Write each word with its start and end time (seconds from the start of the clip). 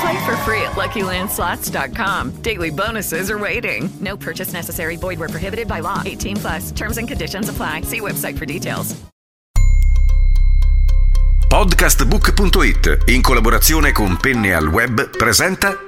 Play 0.00 0.26
for 0.26 0.36
free 0.44 0.62
at 0.62 0.76
LuckyLandSlots.com. 0.76 2.42
Daily 2.42 2.70
bonuses 2.70 3.30
are 3.30 3.38
waiting. 3.38 3.88
No 4.00 4.16
purchase 4.16 4.52
necessary. 4.52 4.96
Void 4.96 5.18
where 5.18 5.28
prohibited 5.28 5.66
by 5.66 5.80
law. 5.80 6.02
18 6.04 6.36
plus. 6.36 6.70
Terms 6.72 6.98
and 6.98 7.08
conditions 7.08 7.48
apply. 7.48 7.82
See 7.82 8.00
website 8.00 8.36
for 8.38 8.46
details. 8.46 8.94
Podcastbook.it, 11.48 13.04
in 13.06 13.22
collaborazione 13.22 13.90
con 13.90 14.18
Penne 14.18 14.52
al 14.52 14.68
Web, 14.68 15.16
presenta 15.16 15.78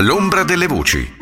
L'ombra 0.00 0.44
delle 0.44 0.66
voci. 0.66 1.16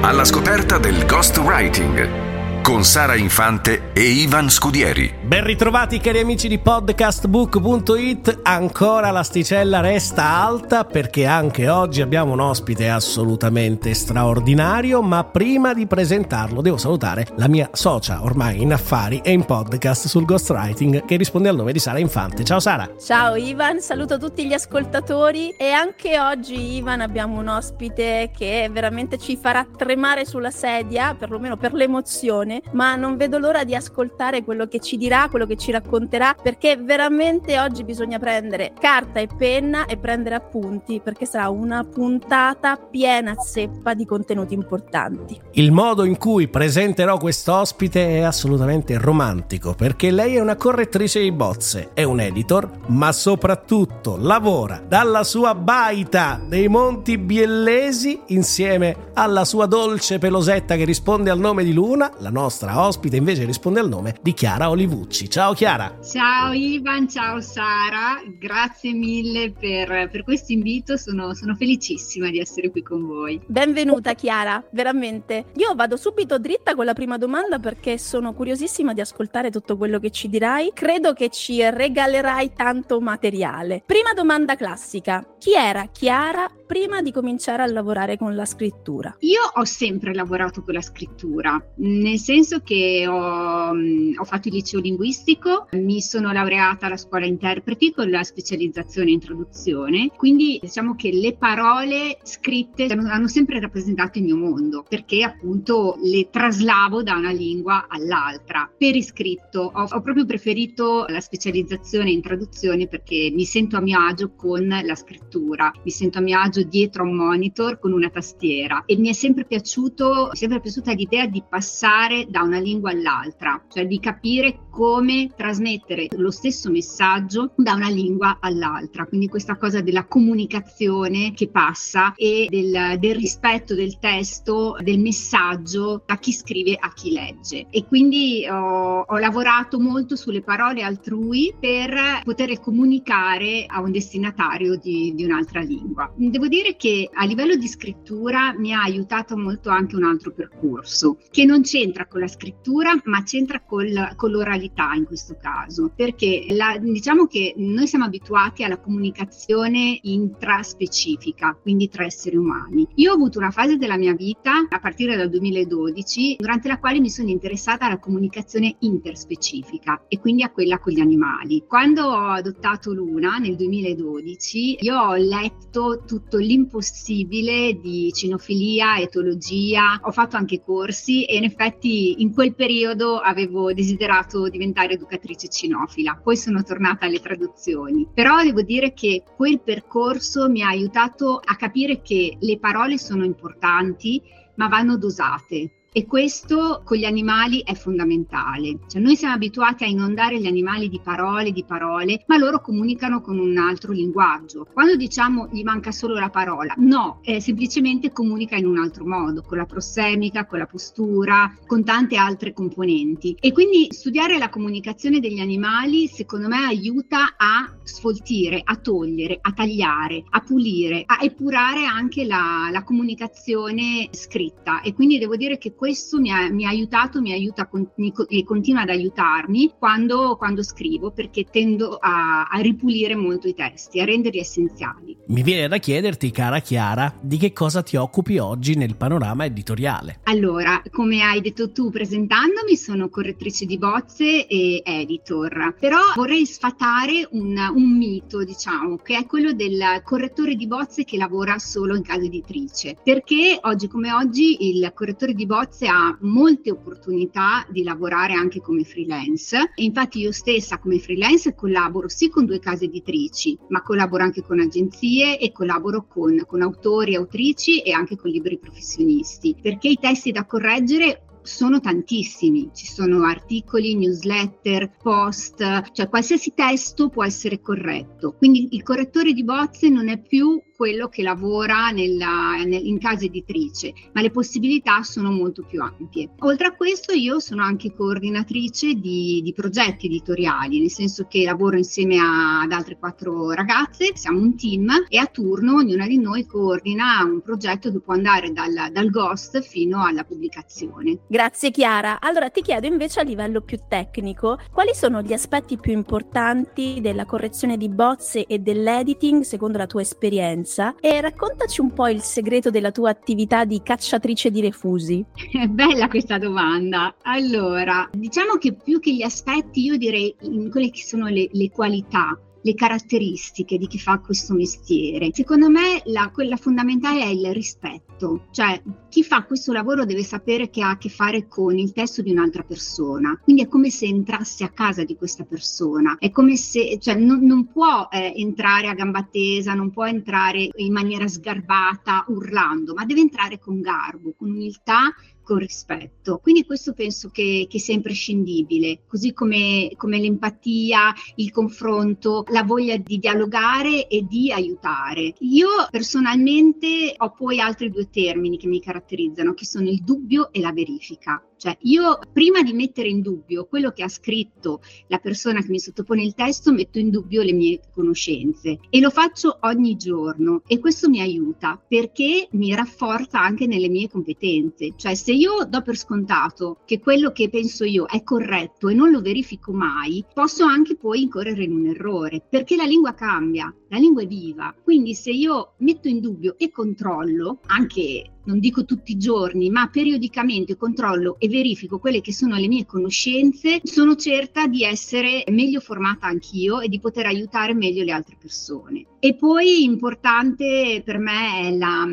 Alla 0.00 0.24
scoperta 0.24 0.78
del 0.78 1.04
ghostwriting 1.04 2.21
con 2.62 2.84
Sara 2.84 3.16
Infante 3.16 3.90
e 3.92 4.02
Ivan 4.02 4.48
Scudieri. 4.48 5.12
Ben 5.20 5.44
ritrovati 5.44 5.98
cari 5.98 6.20
amici 6.20 6.46
di 6.46 6.58
podcastbook.it, 6.58 8.40
ancora 8.44 9.10
l'asticella 9.10 9.80
resta 9.80 10.24
alta 10.24 10.84
perché 10.84 11.26
anche 11.26 11.68
oggi 11.68 12.00
abbiamo 12.00 12.32
un 12.32 12.40
ospite 12.40 12.88
assolutamente 12.88 13.92
straordinario, 13.94 15.02
ma 15.02 15.24
prima 15.24 15.74
di 15.74 15.86
presentarlo 15.86 16.60
devo 16.60 16.76
salutare 16.76 17.26
la 17.36 17.48
mia 17.48 17.68
socia 17.72 18.22
ormai 18.22 18.62
in 18.62 18.72
affari 18.72 19.20
e 19.24 19.32
in 19.32 19.44
podcast 19.44 20.06
sul 20.06 20.24
ghostwriting 20.24 21.04
che 21.04 21.16
risponde 21.16 21.48
al 21.48 21.56
nome 21.56 21.72
di 21.72 21.80
Sara 21.80 21.98
Infante. 21.98 22.44
Ciao 22.44 22.60
Sara! 22.60 22.88
Ciao 23.04 23.34
Ivan, 23.34 23.80
saluto 23.80 24.18
tutti 24.18 24.46
gli 24.46 24.52
ascoltatori 24.52 25.50
e 25.58 25.70
anche 25.70 26.20
oggi 26.20 26.76
Ivan 26.76 27.00
abbiamo 27.00 27.40
un 27.40 27.48
ospite 27.48 28.30
che 28.36 28.68
veramente 28.70 29.18
ci 29.18 29.36
farà 29.36 29.66
tremare 29.76 30.24
sulla 30.24 30.50
sedia, 30.50 31.16
perlomeno 31.18 31.56
per 31.56 31.72
l'emozione 31.72 32.51
bene, 32.52 32.62
ma 32.72 32.94
non 32.96 33.16
vedo 33.16 33.38
l'ora 33.38 33.64
di 33.64 33.74
ascoltare 33.74 34.44
quello 34.44 34.66
che 34.66 34.80
ci 34.80 34.96
dirà, 34.96 35.28
quello 35.30 35.46
che 35.46 35.56
ci 35.56 35.70
racconterà, 35.70 36.36
perché 36.40 36.76
veramente 36.76 37.58
oggi 37.58 37.84
bisogna 37.84 38.18
prendere 38.18 38.72
carta 38.78 39.20
e 39.20 39.28
penna 39.34 39.86
e 39.86 39.96
prendere 39.96 40.34
appunti, 40.34 41.00
perché 41.02 41.24
sarà 41.24 41.48
una 41.48 41.84
puntata 41.84 42.76
piena 42.76 43.34
zeppa 43.34 43.94
di 43.94 44.04
contenuti 44.04 44.54
importanti. 44.54 45.40
Il 45.52 45.72
modo 45.72 46.04
in 46.04 46.18
cui 46.18 46.48
presenterò 46.48 47.16
questo 47.16 47.54
ospite 47.54 48.18
è 48.18 48.20
assolutamente 48.20 48.98
romantico, 48.98 49.74
perché 49.74 50.10
lei 50.10 50.36
è 50.36 50.40
una 50.40 50.56
correttrice 50.56 51.20
di 51.20 51.32
bozze, 51.32 51.90
è 51.94 52.02
un 52.02 52.20
editor, 52.20 52.68
ma 52.88 53.12
soprattutto 53.12 54.16
lavora 54.18 54.82
dalla 54.86 55.24
sua 55.24 55.54
baita 55.54 56.40
dei 56.44 56.68
Monti 56.68 57.18
Biellesi 57.18 58.20
insieme 58.26 59.10
alla 59.14 59.44
sua 59.44 59.66
dolce 59.66 60.18
pelosetta 60.18 60.76
che 60.76 60.84
risponde 60.84 61.30
al 61.30 61.38
nome 61.38 61.64
di 61.64 61.72
Luna, 61.72 62.10
la 62.18 62.30
nostra 62.30 62.41
ospite 62.44 63.16
invece 63.16 63.44
risponde 63.44 63.80
al 63.80 63.88
nome 63.88 64.16
di 64.20 64.32
Chiara 64.32 64.70
Olivucci. 64.70 65.28
Ciao 65.28 65.52
Chiara! 65.52 65.98
Ciao 66.02 66.52
Ivan, 66.52 67.08
ciao 67.08 67.40
Sara, 67.40 68.22
grazie 68.38 68.92
mille 68.92 69.52
per, 69.52 70.08
per 70.10 70.24
questo 70.24 70.52
invito, 70.52 70.96
sono, 70.96 71.34
sono 71.34 71.54
felicissima 71.54 72.30
di 72.30 72.38
essere 72.38 72.70
qui 72.70 72.82
con 72.82 73.06
voi. 73.06 73.40
Benvenuta 73.46 74.14
Chiara, 74.14 74.62
veramente. 74.70 75.46
Io 75.56 75.74
vado 75.74 75.96
subito 75.96 76.38
dritta 76.38 76.74
con 76.74 76.84
la 76.84 76.94
prima 76.94 77.18
domanda 77.18 77.58
perché 77.58 77.98
sono 77.98 78.32
curiosissima 78.32 78.92
di 78.92 79.00
ascoltare 79.00 79.50
tutto 79.50 79.76
quello 79.76 79.98
che 79.98 80.10
ci 80.10 80.28
dirai. 80.28 80.70
Credo 80.74 81.12
che 81.12 81.28
ci 81.28 81.62
regalerai 81.62 82.52
tanto 82.54 83.00
materiale. 83.00 83.82
Prima 83.84 84.12
domanda 84.12 84.56
classica. 84.56 85.24
Chi 85.38 85.54
era 85.54 85.86
Chiara 85.90 86.48
prima 86.72 87.02
di 87.02 87.12
cominciare 87.12 87.62
a 87.62 87.66
lavorare 87.66 88.16
con 88.16 88.34
la 88.34 88.46
scrittura? 88.46 89.14
Io 89.18 89.40
ho 89.56 89.64
sempre 89.64 90.14
lavorato 90.14 90.62
con 90.62 90.72
la 90.72 90.80
scrittura, 90.80 91.62
nel 91.76 92.18
senso 92.18 92.60
che 92.60 93.04
ho, 93.06 93.74
mm, 93.74 94.14
ho 94.16 94.24
fatto 94.24 94.48
il 94.48 94.54
liceo 94.54 94.80
linguistico, 94.80 95.68
mi 95.72 96.00
sono 96.00 96.32
laureata 96.32 96.86
alla 96.86 96.96
scuola 96.96 97.26
interpreti 97.26 97.92
con 97.92 98.08
la 98.08 98.22
specializzazione 98.22 99.10
in 99.10 99.20
traduzione, 99.20 100.08
quindi 100.16 100.58
diciamo 100.62 100.94
che 100.94 101.12
le 101.12 101.36
parole 101.36 102.16
scritte 102.22 102.84
hanno 102.84 103.28
sempre 103.28 103.60
rappresentato 103.60 104.16
il 104.16 104.24
mio 104.24 104.38
mondo, 104.38 104.82
perché 104.88 105.24
appunto 105.24 105.98
le 106.02 106.30
traslavo 106.30 107.02
da 107.02 107.16
una 107.16 107.32
lingua 107.32 107.84
all'altra. 107.86 108.72
Per 108.74 108.96
iscritto 108.96 109.70
ho, 109.74 109.86
ho 109.90 110.00
proprio 110.00 110.24
preferito 110.24 111.04
la 111.08 111.20
specializzazione 111.20 112.10
in 112.10 112.22
traduzione 112.22 112.88
perché 112.88 113.30
mi 113.30 113.44
sento 113.44 113.76
a 113.76 113.82
mio 113.82 114.00
agio 114.00 114.32
con 114.34 114.66
la 114.66 114.94
scrittura, 114.94 115.70
mi 115.84 115.90
sento 115.90 116.16
a 116.16 116.22
mio 116.22 116.38
agio 116.38 116.60
dietro 116.66 117.02
a 117.02 117.06
un 117.06 117.16
monitor 117.16 117.78
con 117.78 117.92
una 117.92 118.10
tastiera 118.10 118.84
e 118.86 118.96
mi 118.96 119.08
è 119.08 119.12
sempre 119.12 119.44
piaciuto, 119.44 120.34
sempre 120.34 120.60
piaciuta 120.60 120.92
l'idea 120.92 121.26
di 121.26 121.42
passare 121.48 122.26
da 122.28 122.42
una 122.42 122.58
lingua 122.58 122.90
all'altra, 122.90 123.64
cioè 123.68 123.86
di 123.86 123.98
capire 123.98 124.66
come 124.70 125.30
trasmettere 125.36 126.08
lo 126.16 126.30
stesso 126.30 126.70
messaggio 126.70 127.52
da 127.56 127.74
una 127.74 127.88
lingua 127.88 128.38
all'altra. 128.40 129.06
Quindi 129.06 129.28
questa 129.28 129.56
cosa 129.56 129.80
della 129.80 130.06
comunicazione 130.06 131.32
che 131.34 131.48
passa 131.48 132.14
e 132.14 132.46
del, 132.48 132.98
del 132.98 133.14
rispetto 133.14 133.74
del 133.74 133.98
testo, 133.98 134.76
del 134.80 134.98
messaggio 134.98 136.02
a 136.06 136.18
chi 136.18 136.32
scrive, 136.32 136.76
a 136.78 136.92
chi 136.92 137.12
legge. 137.12 137.66
E 137.70 137.84
quindi 137.86 138.46
ho, 138.48 139.00
ho 139.00 139.18
lavorato 139.18 139.78
molto 139.78 140.16
sulle 140.16 140.42
parole 140.42 140.82
altrui 140.82 141.54
per 141.58 142.22
poter 142.24 142.58
comunicare 142.60 143.66
a 143.66 143.80
un 143.80 143.92
destinatario 143.92 144.76
di, 144.76 145.12
di 145.14 145.24
un'altra 145.24 145.60
lingua. 145.60 146.12
Devo 146.16 146.48
dire 146.52 146.76
che 146.76 147.08
a 147.10 147.24
livello 147.24 147.56
di 147.56 147.66
scrittura 147.66 148.52
mi 148.52 148.74
ha 148.74 148.82
aiutato 148.82 149.38
molto 149.38 149.70
anche 149.70 149.96
un 149.96 150.04
altro 150.04 150.32
percorso 150.32 151.16
che 151.30 151.46
non 151.46 151.62
c'entra 151.62 152.06
con 152.06 152.20
la 152.20 152.28
scrittura 152.28 152.94
ma 153.04 153.22
c'entra 153.22 153.62
col, 153.62 154.12
con 154.16 154.30
l'oralità 154.32 154.92
in 154.92 155.06
questo 155.06 155.38
caso 155.40 155.90
perché 155.96 156.44
la, 156.50 156.76
diciamo 156.78 157.26
che 157.26 157.54
noi 157.56 157.86
siamo 157.86 158.04
abituati 158.04 158.64
alla 158.64 158.78
comunicazione 158.78 159.98
intraspecifica 160.02 161.56
quindi 161.58 161.88
tra 161.88 162.04
esseri 162.04 162.36
umani. 162.36 162.86
Io 162.96 163.12
ho 163.12 163.14
avuto 163.14 163.38
una 163.38 163.50
fase 163.50 163.78
della 163.78 163.96
mia 163.96 164.12
vita 164.12 164.66
a 164.68 164.78
partire 164.78 165.16
dal 165.16 165.30
2012 165.30 166.36
durante 166.38 166.68
la 166.68 166.78
quale 166.78 167.00
mi 167.00 167.08
sono 167.08 167.30
interessata 167.30 167.86
alla 167.86 167.98
comunicazione 167.98 168.76
interspecifica 168.80 170.04
e 170.06 170.20
quindi 170.20 170.42
a 170.42 170.50
quella 170.50 170.78
con 170.78 170.92
gli 170.92 171.00
animali. 171.00 171.64
Quando 171.66 172.04
ho 172.04 172.28
adottato 172.28 172.92
Luna 172.92 173.38
nel 173.38 173.56
2012 173.56 174.78
io 174.80 174.98
ho 174.98 175.14
letto 175.14 176.02
tutto 176.04 176.40
l'impossibile 176.42 177.78
di 177.80 178.10
cinofilia, 178.12 178.98
etologia, 178.98 180.00
ho 180.02 180.10
fatto 180.10 180.36
anche 180.36 180.60
corsi 180.60 181.24
e 181.24 181.36
in 181.36 181.44
effetti 181.44 182.20
in 182.20 182.32
quel 182.32 182.54
periodo 182.54 183.18
avevo 183.18 183.72
desiderato 183.72 184.48
diventare 184.48 184.94
educatrice 184.94 185.48
cinofila, 185.48 186.20
poi 186.22 186.36
sono 186.36 186.62
tornata 186.62 187.06
alle 187.06 187.20
traduzioni, 187.20 188.06
però 188.12 188.42
devo 188.42 188.62
dire 188.62 188.92
che 188.92 189.22
quel 189.36 189.60
percorso 189.60 190.48
mi 190.48 190.62
ha 190.62 190.68
aiutato 190.68 191.40
a 191.42 191.56
capire 191.56 192.02
che 192.02 192.36
le 192.38 192.58
parole 192.58 192.98
sono 192.98 193.24
importanti 193.24 194.20
ma 194.56 194.68
vanno 194.68 194.98
dosate 194.98 195.81
e 195.92 196.06
questo 196.06 196.80
con 196.84 196.96
gli 196.96 197.04
animali 197.04 197.62
è 197.62 197.74
fondamentale. 197.74 198.78
Cioè, 198.88 199.00
noi 199.00 199.14
siamo 199.14 199.34
abituati 199.34 199.84
a 199.84 199.86
inondare 199.86 200.40
gli 200.40 200.46
animali 200.46 200.88
di 200.88 201.00
parole, 201.02 201.52
di 201.52 201.64
parole, 201.64 202.24
ma 202.26 202.38
loro 202.38 202.60
comunicano 202.60 203.20
con 203.20 203.38
un 203.38 203.58
altro 203.58 203.92
linguaggio. 203.92 204.66
Quando 204.72 204.96
diciamo 204.96 205.48
gli 205.52 205.62
manca 205.62 205.92
solo 205.92 206.14
la 206.14 206.30
parola, 206.30 206.74
no, 206.78 207.20
eh, 207.22 207.40
semplicemente 207.40 208.10
comunica 208.10 208.56
in 208.56 208.66
un 208.66 208.78
altro 208.78 209.04
modo, 209.04 209.42
con 209.42 209.58
la 209.58 209.66
prossemica, 209.66 210.46
con 210.46 210.58
la 210.58 210.66
postura, 210.66 211.54
con 211.66 211.84
tante 211.84 212.16
altre 212.16 212.54
componenti. 212.54 213.36
E 213.38 213.52
quindi 213.52 213.88
studiare 213.90 214.38
la 214.38 214.48
comunicazione 214.48 215.20
degli 215.20 215.40
animali, 215.40 216.06
secondo 216.06 216.48
me, 216.48 216.64
aiuta 216.64 217.34
a 217.36 217.70
sfoltire, 217.82 218.62
a 218.64 218.76
togliere, 218.76 219.38
a 219.42 219.52
tagliare, 219.52 220.24
a 220.30 220.40
pulire, 220.40 221.02
a 221.04 221.18
epurare 221.20 221.84
anche 221.84 222.24
la, 222.24 222.68
la 222.72 222.82
comunicazione 222.82 224.08
scritta. 224.10 224.80
E 224.80 224.94
quindi 224.94 225.18
devo 225.18 225.36
dire 225.36 225.58
che 225.58 225.74
questo 225.82 226.20
mi 226.20 226.30
ha, 226.30 226.48
mi 226.48 226.64
ha 226.64 226.68
aiutato, 226.68 227.20
mi 227.20 227.32
aiuta 227.32 227.66
con, 227.66 227.90
e 228.28 228.44
continua 228.44 228.82
ad 228.82 228.88
aiutarmi 228.88 229.72
quando, 229.76 230.36
quando 230.36 230.62
scrivo 230.62 231.10
perché 231.10 231.46
tendo 231.50 231.96
a, 232.00 232.44
a 232.44 232.60
ripulire 232.60 233.16
molto 233.16 233.48
i 233.48 233.54
testi, 233.54 233.98
a 233.98 234.04
renderli 234.04 234.38
essenziali. 234.38 235.16
Mi 235.26 235.42
viene 235.42 235.66
da 235.66 235.78
chiederti, 235.78 236.30
cara 236.30 236.60
Chiara, 236.60 237.12
di 237.20 237.36
che 237.36 237.52
cosa 237.52 237.82
ti 237.82 237.96
occupi 237.96 238.38
oggi 238.38 238.76
nel 238.76 238.94
panorama 238.94 239.44
editoriale? 239.44 240.20
Allora, 240.22 240.80
come 240.88 241.20
hai 241.20 241.40
detto 241.40 241.72
tu 241.72 241.90
presentandomi, 241.90 242.76
sono 242.76 243.08
correttrice 243.08 243.64
di 243.64 243.76
bozze 243.76 244.46
e 244.46 244.82
editor, 244.84 245.74
però 245.80 245.98
vorrei 246.14 246.46
sfatare 246.46 247.26
un, 247.32 247.56
un 247.74 247.96
mito, 247.96 248.44
diciamo, 248.44 248.98
che 248.98 249.16
è 249.16 249.26
quello 249.26 249.52
del 249.52 250.00
correttore 250.04 250.54
di 250.54 250.68
bozze 250.68 251.02
che 251.02 251.16
lavora 251.16 251.58
solo 251.58 251.96
in 251.96 252.02
casa 252.02 252.22
editrice, 252.22 252.94
perché 253.02 253.58
oggi 253.62 253.88
come 253.88 254.12
oggi 254.12 254.68
il 254.68 254.92
correttore 254.94 255.32
di 255.34 255.44
bozze 255.44 255.70
ha 255.86 256.16
molte 256.20 256.70
opportunità 256.70 257.66
di 257.70 257.82
lavorare 257.82 258.34
anche 258.34 258.60
come 258.60 258.84
freelance 258.84 259.72
e 259.74 259.84
infatti 259.84 260.20
io 260.20 260.32
stessa 260.32 260.78
come 260.78 260.98
freelance 260.98 261.54
collaboro 261.54 262.08
sì 262.08 262.28
con 262.28 262.44
due 262.44 262.58
case 262.58 262.84
editrici, 262.84 263.58
ma 263.68 263.82
collaboro 263.82 264.22
anche 264.22 264.42
con 264.42 264.60
agenzie 264.60 265.38
e 265.38 265.50
collaboro 265.52 266.06
con, 266.06 266.44
con 266.46 266.62
autori, 266.62 267.14
autrici 267.14 267.80
e 267.80 267.92
anche 267.92 268.16
con 268.16 268.30
libri 268.30 268.58
professionisti, 268.58 269.56
perché 269.60 269.88
i 269.88 269.98
testi 270.00 270.30
da 270.30 270.44
correggere 270.44 271.24
sono 271.42 271.80
tantissimi, 271.80 272.70
ci 272.72 272.86
sono 272.86 273.24
articoli, 273.24 273.96
newsletter, 273.96 274.96
post, 275.02 275.90
cioè 275.92 276.08
qualsiasi 276.08 276.52
testo 276.54 277.08
può 277.08 277.24
essere 277.24 277.60
corretto. 277.60 278.32
Quindi 278.32 278.68
il 278.72 278.82
correttore 278.82 279.32
di 279.32 279.44
bozze 279.44 279.88
non 279.88 280.08
è 280.08 280.20
più 280.20 280.60
quello 280.82 281.06
che 281.06 281.22
lavora 281.22 281.90
nella, 281.90 282.56
nel, 282.56 282.84
in 282.84 282.98
casa 282.98 283.24
editrice, 283.24 283.94
ma 284.14 284.20
le 284.20 284.32
possibilità 284.32 285.04
sono 285.04 285.30
molto 285.30 285.62
più 285.62 285.80
ampie. 285.80 286.30
Oltre 286.40 286.66
a 286.66 286.74
questo 286.74 287.12
io 287.12 287.38
sono 287.38 287.62
anche 287.62 287.94
coordinatrice 287.94 288.94
di, 288.94 289.42
di 289.44 289.52
progetti 289.52 290.06
editoriali, 290.06 290.80
nel 290.80 290.90
senso 290.90 291.26
che 291.28 291.44
lavoro 291.44 291.76
insieme 291.76 292.18
a, 292.18 292.62
ad 292.62 292.72
altre 292.72 292.98
quattro 292.98 293.52
ragazze, 293.52 294.10
siamo 294.14 294.40
un 294.40 294.56
team 294.56 294.88
e 295.08 295.18
a 295.18 295.26
turno 295.26 295.76
ognuna 295.76 296.08
di 296.08 296.18
noi 296.18 296.46
coordina 296.46 297.22
un 297.22 297.42
progetto 297.42 297.92
che 297.92 298.00
può 298.00 298.14
andare 298.14 298.50
dal, 298.50 298.90
dal 298.90 299.08
ghost 299.08 299.60
fino 299.60 300.04
alla 300.04 300.24
pubblicazione. 300.24 301.20
Grazie 301.28 301.70
Chiara. 301.70 302.20
Allora 302.20 302.50
ti 302.50 302.60
chiedo 302.60 302.88
invece 302.88 303.20
a 303.20 303.22
livello 303.22 303.60
più 303.60 303.78
tecnico, 303.86 304.58
quali 304.72 304.94
sono 304.94 305.22
gli 305.22 305.32
aspetti 305.32 305.78
più 305.78 305.92
importanti 305.92 306.98
della 307.00 307.24
correzione 307.24 307.76
di 307.76 307.88
bozze 307.88 308.46
e 308.46 308.58
dell'editing 308.58 309.42
secondo 309.42 309.78
la 309.78 309.86
tua 309.86 310.00
esperienza? 310.00 310.70
Esperienza 310.72 310.94
e 311.00 311.20
raccontaci 311.20 311.80
un 311.80 311.92
po' 311.92 312.08
il 312.08 312.22
segreto 312.22 312.70
della 312.70 312.90
tua 312.90 313.10
attività 313.10 313.64
di 313.64 313.82
cacciatrice 313.82 314.50
di 314.50 314.60
refusi. 314.62 315.24
È 315.34 315.66
bella 315.68 316.08
questa 316.08 316.38
domanda. 316.38 317.14
Allora, 317.22 318.08
diciamo 318.12 318.56
che 318.56 318.72
più 318.72 318.98
che 318.98 319.14
gli 319.14 319.22
aspetti, 319.22 319.82
io 319.84 319.98
direi 319.98 320.34
in 320.42 320.70
quelle 320.70 320.90
che 320.90 321.02
sono 321.02 321.26
le, 321.26 321.48
le 321.52 321.70
qualità 321.70 322.38
le 322.64 322.74
caratteristiche 322.74 323.76
di 323.76 323.88
chi 323.88 323.98
fa 323.98 324.20
questo 324.20 324.54
mestiere. 324.54 325.30
Secondo 325.32 325.68
me 325.68 326.00
la, 326.04 326.30
quella 326.32 326.56
fondamentale 326.56 327.22
è 327.22 327.26
il 327.26 327.52
rispetto, 327.52 328.11
cioè 328.50 328.80
chi 329.08 329.22
fa 329.22 329.44
questo 329.44 329.72
lavoro 329.72 330.04
deve 330.04 330.22
sapere 330.22 330.70
che 330.70 330.82
ha 330.82 330.90
a 330.90 330.98
che 330.98 331.08
fare 331.08 331.46
con 331.48 331.78
il 331.78 331.92
testo 331.92 332.22
di 332.22 332.30
un'altra 332.30 332.62
persona, 332.62 333.38
quindi 333.42 333.62
è 333.62 333.68
come 333.68 333.90
se 333.90 334.06
entrasse 334.06 334.64
a 334.64 334.70
casa 334.70 335.04
di 335.04 335.16
questa 335.16 335.44
persona, 335.44 336.16
è 336.18 336.30
come 336.30 336.56
se, 336.56 336.98
cioè 337.00 337.14
non, 337.14 337.44
non 337.44 337.66
può 337.66 338.08
eh, 338.10 338.32
entrare 338.36 338.88
a 338.88 338.94
gamba 338.94 339.28
tesa, 339.30 339.74
non 339.74 339.90
può 339.90 340.06
entrare 340.06 340.68
in 340.74 340.92
maniera 340.92 341.28
sgarbata, 341.28 342.24
urlando, 342.28 342.94
ma 342.94 343.04
deve 343.04 343.20
entrare 343.20 343.58
con 343.58 343.80
garbo, 343.80 344.34
con 344.36 344.50
umiltà 344.50 345.14
con 345.42 345.58
rispetto. 345.58 346.38
Quindi 346.38 346.64
questo 346.64 346.94
penso 346.94 347.30
che, 347.30 347.66
che 347.68 347.78
sia 347.78 347.94
imprescindibile, 347.94 349.00
così 349.06 349.32
come, 349.32 349.90
come, 349.96 350.18
l'empatia, 350.18 351.12
il 351.36 351.50
confronto, 351.50 352.44
la 352.48 352.62
voglia 352.62 352.96
di 352.96 353.18
dialogare 353.18 354.06
e 354.08 354.24
di 354.26 354.52
aiutare. 354.52 355.34
Io 355.40 355.68
personalmente 355.90 357.14
ho 357.16 357.30
poi 357.32 357.60
altri 357.60 357.90
due 357.90 358.08
termini 358.12 358.58
che 358.58 358.68
mi 358.68 358.80
caratterizzano, 358.80 359.54
che 359.54 359.64
sono 359.64 359.88
il 359.88 360.04
dubbio 360.04 360.52
e 360.52 360.60
la 360.60 360.72
verifica. 360.72 361.42
Cioè 361.62 361.76
io 361.82 362.18
prima 362.32 362.60
di 362.64 362.72
mettere 362.72 363.06
in 363.06 363.20
dubbio 363.20 363.66
quello 363.66 363.92
che 363.92 364.02
ha 364.02 364.08
scritto 364.08 364.80
la 365.06 365.18
persona 365.18 365.60
che 365.60 365.70
mi 365.70 365.78
sottopone 365.78 366.20
il 366.20 366.34
testo, 366.34 366.72
metto 366.72 366.98
in 366.98 367.08
dubbio 367.08 367.42
le 367.42 367.52
mie 367.52 367.80
conoscenze 367.94 368.80
e 368.90 368.98
lo 368.98 369.10
faccio 369.10 369.58
ogni 369.60 369.94
giorno 369.94 370.62
e 370.66 370.80
questo 370.80 371.08
mi 371.08 371.20
aiuta 371.20 371.80
perché 371.86 372.48
mi 372.54 372.74
rafforza 372.74 373.40
anche 373.40 373.68
nelle 373.68 373.88
mie 373.88 374.08
competenze. 374.08 374.94
Cioè 374.96 375.14
se 375.14 375.30
io 375.34 375.64
do 375.68 375.82
per 375.82 375.96
scontato 375.96 376.78
che 376.84 376.98
quello 376.98 377.30
che 377.30 377.48
penso 377.48 377.84
io 377.84 378.06
è 378.06 378.24
corretto 378.24 378.88
e 378.88 378.94
non 378.94 379.12
lo 379.12 379.20
verifico 379.20 379.70
mai, 379.72 380.24
posso 380.34 380.64
anche 380.64 380.96
poi 380.96 381.22
incorrere 381.22 381.62
in 381.62 381.74
un 381.74 381.86
errore 381.86 382.44
perché 382.50 382.74
la 382.74 382.86
lingua 382.86 383.14
cambia, 383.14 383.72
la 383.86 383.98
lingua 383.98 384.22
è 384.22 384.26
viva. 384.26 384.74
Quindi 384.82 385.14
se 385.14 385.30
io 385.30 385.74
metto 385.78 386.08
in 386.08 386.18
dubbio 386.18 386.58
e 386.58 386.72
controllo 386.72 387.60
anche 387.66 388.32
non 388.44 388.58
dico 388.58 388.84
tutti 388.84 389.12
i 389.12 389.18
giorni, 389.18 389.70
ma 389.70 389.88
periodicamente 389.88 390.76
controllo 390.76 391.36
e 391.38 391.48
verifico 391.48 391.98
quelle 391.98 392.20
che 392.20 392.32
sono 392.32 392.56
le 392.56 392.68
mie 392.68 392.86
conoscenze, 392.86 393.80
sono 393.84 394.16
certa 394.16 394.66
di 394.66 394.84
essere 394.84 395.44
meglio 395.48 395.80
formata 395.80 396.26
anch'io 396.26 396.80
e 396.80 396.88
di 396.88 396.98
poter 396.98 397.26
aiutare 397.26 397.74
meglio 397.74 398.04
le 398.04 398.12
altre 398.12 398.36
persone. 398.38 399.06
E 399.24 399.34
poi 399.34 399.84
importante 399.84 401.00
per 401.04 401.18
me 401.18 401.68
è 401.68 401.76
la, 401.76 402.04